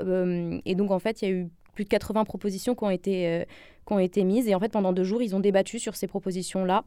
et 0.65 0.75
donc 0.77 0.93
en 0.93 1.01
fait, 1.01 1.23
il 1.23 1.29
y 1.29 1.33
a 1.33 1.35
eu 1.35 1.49
plus 1.73 1.85
de 1.85 1.89
80 1.89 2.25
propositions 2.25 2.75
qui 2.75 2.85
ont 2.85 2.91
été 2.91 3.47
qui 3.87 3.93
ont 3.93 3.99
été 3.99 4.25
mises. 4.25 4.49
Et 4.49 4.55
en 4.55 4.61
fait, 4.61 4.71
pendant 4.71 4.93
deux 4.93 5.05
jours, 5.05 5.23
ils 5.23 5.35
ont 5.35 5.41
débattu 5.41 5.79
sur 5.79 5.97
ces 5.97 6.07
propositions-là. 6.07 6.85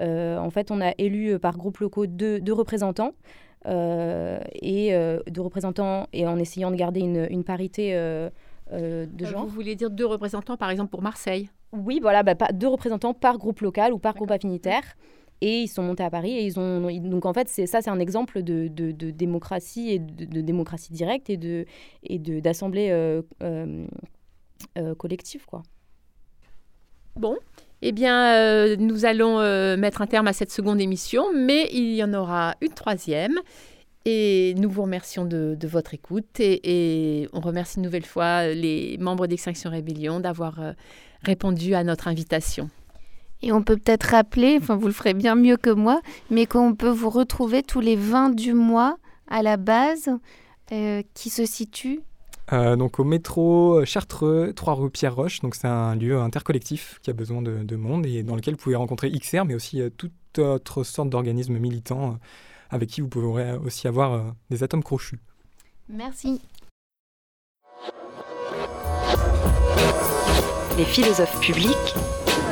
Euh, 0.00 0.38
en 0.38 0.50
fait, 0.50 0.70
on 0.70 0.80
a 0.80 0.92
élu 0.98 1.32
euh, 1.32 1.38
par 1.38 1.56
groupe 1.56 1.78
locaux 1.78 2.06
deux, 2.06 2.40
représentants. 2.50 3.12
Euh, 3.66 4.38
et 4.62 4.94
deux 5.26 5.40
représentants 5.40 6.06
et 6.12 6.28
en 6.28 6.38
essayant 6.38 6.70
de 6.70 6.76
garder 6.76 7.00
une, 7.00 7.26
une 7.28 7.42
parité 7.42 7.92
de 7.92 9.24
genre. 9.24 9.44
Vous 9.44 9.50
voulez 9.50 9.74
dire 9.74 9.90
deux 9.90 10.06
représentants, 10.06 10.56
par 10.56 10.70
exemple, 10.70 10.90
pour 10.90 11.02
Marseille? 11.02 11.50
Oui, 11.72 11.98
voilà, 12.00 12.22
bah, 12.22 12.34
deux 12.52 12.68
représentants 12.68 13.14
par 13.14 13.36
groupe 13.36 13.60
local 13.60 13.92
ou 13.92 13.98
par 13.98 14.14
groupe 14.14 14.30
affinitaire. 14.30 14.82
Et 15.40 15.60
ils 15.60 15.68
sont 15.68 15.82
montés 15.82 16.02
à 16.02 16.10
Paris 16.10 16.32
et 16.32 16.44
ils 16.44 16.58
ont 16.58 16.80
donc 17.08 17.24
en 17.24 17.32
fait 17.32 17.48
c'est 17.48 17.68
ça 17.68 17.80
c'est 17.80 17.90
un 17.90 18.00
exemple 18.00 18.42
de, 18.42 18.66
de, 18.66 18.90
de, 18.90 19.12
démocratie 19.12 19.90
et 19.90 20.00
de, 20.00 20.40
démocratie 20.40 20.92
directe 20.92 21.30
et 21.30 21.36
de 21.36 21.64
et 22.02 22.18
de 22.18 22.40
d'assemblée 22.40 22.90
collective 24.96 25.44
quoi. 25.46 25.62
Bon, 27.16 27.36
eh 27.80 27.92
bien, 27.92 28.34
euh, 28.34 28.76
nous 28.76 29.04
allons 29.04 29.38
euh, 29.40 29.76
mettre 29.76 30.02
un 30.02 30.06
terme 30.06 30.26
à 30.26 30.32
cette 30.32 30.50
seconde 30.50 30.80
émission, 30.80 31.26
mais 31.34 31.68
il 31.72 31.94
y 31.94 32.02
en 32.02 32.12
aura 32.12 32.56
une 32.60 32.72
troisième. 32.72 33.38
Et 34.04 34.54
nous 34.56 34.70
vous 34.70 34.82
remercions 34.82 35.24
de, 35.24 35.56
votre 35.64 35.92
écoute 35.94 36.40
et, 36.40 37.28
on 37.32 37.40
remercie 37.40 37.76
une 37.76 37.82
nouvelle 37.82 38.06
fois 38.06 38.46
les 38.46 38.96
membres 38.98 39.26
d'Extinction 39.26 39.70
Rébellion 39.70 40.18
d'avoir 40.18 40.60
euh, 40.60 40.72
répondu 41.22 41.74
à 41.74 41.84
notre 41.84 42.08
invitation. 42.08 42.70
Et 43.42 43.52
on 43.52 43.62
peut 43.62 43.76
peut-être 43.76 44.04
rappeler, 44.04 44.56
enfin 44.60 44.76
vous 44.76 44.86
le 44.86 44.92
ferez 44.92 45.14
bien 45.14 45.34
mieux 45.34 45.56
que 45.56 45.70
moi, 45.70 46.00
mais 46.30 46.46
qu'on 46.46 46.74
peut 46.74 46.88
vous 46.88 47.10
retrouver 47.10 47.62
tous 47.62 47.80
les 47.80 47.96
20 47.96 48.30
du 48.30 48.54
mois 48.54 48.96
à 49.28 49.42
la 49.42 49.56
base 49.56 50.10
euh, 50.72 51.02
qui 51.14 51.28
se 51.28 51.44
situe 51.44 52.00
euh, 52.52 52.76
donc 52.76 52.98
au 52.98 53.04
métro 53.04 53.84
Chartreux, 53.84 54.52
3 54.54 54.74
rue 54.74 54.90
Pierre 54.90 55.14
Roche. 55.14 55.40
Donc 55.40 55.54
c'est 55.54 55.66
un 55.66 55.94
lieu 55.94 56.18
intercollectif 56.18 56.98
qui 57.02 57.10
a 57.10 57.12
besoin 57.12 57.42
de, 57.42 57.76
monde 57.76 58.06
et 58.06 58.22
dans 58.22 58.36
lequel 58.36 58.54
vous 58.54 58.60
pouvez 58.60 58.76
rencontrer 58.76 59.10
XR, 59.10 59.44
mais 59.44 59.54
aussi 59.54 59.80
euh, 59.80 59.90
toute 59.90 60.12
autre 60.38 60.84
sorte 60.84 61.10
d'organismes 61.10 61.58
militants 61.58 62.18
avec 62.70 62.90
qui 62.90 63.00
vous 63.00 63.08
pourrez 63.08 63.54
aussi 63.54 63.88
avoir 63.88 64.34
des 64.50 64.62
atomes 64.62 64.84
crochus. 64.84 65.18
Merci. 65.88 66.40
Les 70.76 70.84
philosophes 70.84 71.40
publics 71.40 71.94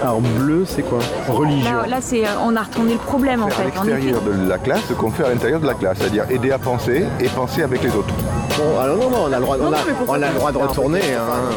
alors 0.03 0.21
bleu, 0.21 0.65
c'est 0.67 0.83
quoi? 0.83 0.99
Religion. 1.27 1.83
Là, 1.89 2.01
c'est, 2.01 2.27
euh, 2.27 2.31
on 2.45 2.55
a 2.55 2.63
retourné 2.63 2.93
le 2.93 2.99
problème 2.99 3.43
en 3.43 3.49
fait. 3.49 3.63
À 3.63 3.65
l'extérieur 3.65 4.21
de 4.21 4.49
la 4.49 4.59
classe, 4.59 4.85
ce 4.89 4.93
qu'on 4.93 5.11
fait 5.11 5.25
à 5.25 5.31
l'intérieur 5.31 5.59
de 5.59 5.67
la 5.67 5.75
classe, 5.75 5.99
c'est-à-dire 5.99 6.31
aider 6.31 6.51
à 6.51 6.59
penser 6.59 7.07
et 7.19 7.29
penser 7.29 7.63
avec 7.63 7.83
les 7.83 7.95
autres. 7.95 8.15
Alors 8.59 8.97
non, 8.97 9.11
non, 9.11 9.25
on 9.29 9.33
a 9.33 9.39
le 9.39 9.43
droit, 9.43 9.57
on 9.61 9.73
a, 9.73 9.77
on 10.09 10.13
a 10.15 10.29
le 10.29 10.35
droit 10.35 10.53
de 10.53 10.59
retourner. 10.59 11.01
Hein. 11.15 11.57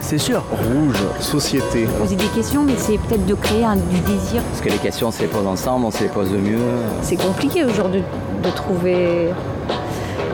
C'est 0.00 0.18
sûr. 0.18 0.42
Rouge, 0.50 0.96
société. 1.20 1.86
Poser 1.98 2.16
des 2.16 2.26
questions, 2.26 2.64
mais 2.64 2.74
c'est 2.76 2.98
peut-être 2.98 3.26
de 3.26 3.34
créer 3.34 3.64
un, 3.64 3.76
du 3.76 4.00
désir. 4.00 4.42
Parce 4.42 4.60
que 4.60 4.70
les 4.70 4.78
questions, 4.78 5.08
on 5.08 5.12
se 5.12 5.20
les 5.20 5.28
pose 5.28 5.46
ensemble, 5.46 5.84
on 5.86 5.90
se 5.90 6.02
les 6.02 6.08
pose 6.08 6.30
de 6.30 6.38
mieux. 6.38 6.58
C'est 7.02 7.16
compliqué 7.16 7.64
aujourd'hui 7.64 8.02
de 8.42 8.50
trouver 8.50 9.28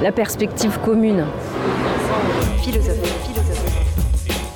la 0.03 0.13
perspective 0.13 0.79
commune. 0.85 1.25
Philosophie. 2.63 3.17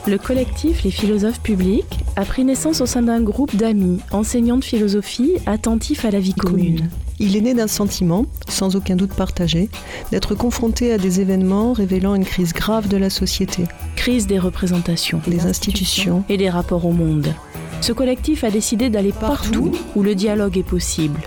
Le 0.06 0.18
collectif 0.18 0.82
Les 0.82 0.90
philosophes 0.90 1.40
publics 1.40 2.00
a 2.16 2.24
pris 2.24 2.44
naissance 2.44 2.80
au 2.80 2.86
sein 2.86 3.02
d'un 3.02 3.20
groupe 3.20 3.54
d'amis, 3.54 4.00
enseignants 4.12 4.56
de 4.56 4.64
philosophie, 4.64 5.34
attentifs 5.46 6.04
à 6.04 6.10
la 6.10 6.18
vie 6.20 6.34
commune. 6.34 6.88
Il 7.22 7.36
est 7.36 7.42
né 7.42 7.52
d'un 7.52 7.68
sentiment, 7.68 8.24
sans 8.48 8.76
aucun 8.76 8.96
doute 8.96 9.12
partagé, 9.12 9.68
d'être 10.10 10.34
confronté 10.34 10.90
à 10.90 10.96
des 10.96 11.20
événements 11.20 11.74
révélant 11.74 12.14
une 12.14 12.24
crise 12.24 12.54
grave 12.54 12.88
de 12.88 12.96
la 12.96 13.10
société. 13.10 13.64
Crise 13.94 14.26
des 14.26 14.38
représentations, 14.38 15.20
des 15.26 15.44
institutions 15.44 16.24
et 16.30 16.38
des 16.38 16.48
rapports 16.48 16.86
au 16.86 16.92
monde. 16.92 17.34
Ce 17.82 17.92
collectif 17.92 18.42
a 18.42 18.50
décidé 18.50 18.88
d'aller 18.88 19.12
partout 19.12 19.70
où 19.94 20.02
le 20.02 20.14
dialogue 20.14 20.56
est 20.56 20.62
possible, 20.62 21.20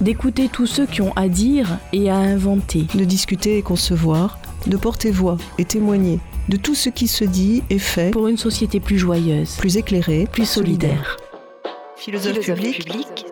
d'écouter 0.00 0.48
tous 0.50 0.66
ceux 0.66 0.86
qui 0.86 1.02
ont 1.02 1.12
à 1.16 1.28
dire 1.28 1.78
et 1.92 2.08
à 2.08 2.16
inventer, 2.16 2.86
de 2.94 3.04
discuter 3.04 3.58
et 3.58 3.62
concevoir, 3.62 4.38
de 4.66 4.78
porter 4.78 5.10
voix 5.10 5.36
et 5.58 5.66
témoigner 5.66 6.18
de 6.48 6.56
tout 6.56 6.74
ce 6.74 6.88
qui 6.88 7.08
se 7.08 7.24
dit 7.24 7.62
et 7.70 7.78
fait 7.78 8.10
pour 8.10 8.28
une 8.28 8.38
société 8.38 8.80
plus 8.80 8.98
joyeuse, 8.98 9.56
plus 9.56 9.76
éclairée, 9.76 10.26
plus 10.30 10.48
solidaire. 10.48 11.18
Philosophe, 11.96 12.40
public. 12.40 13.26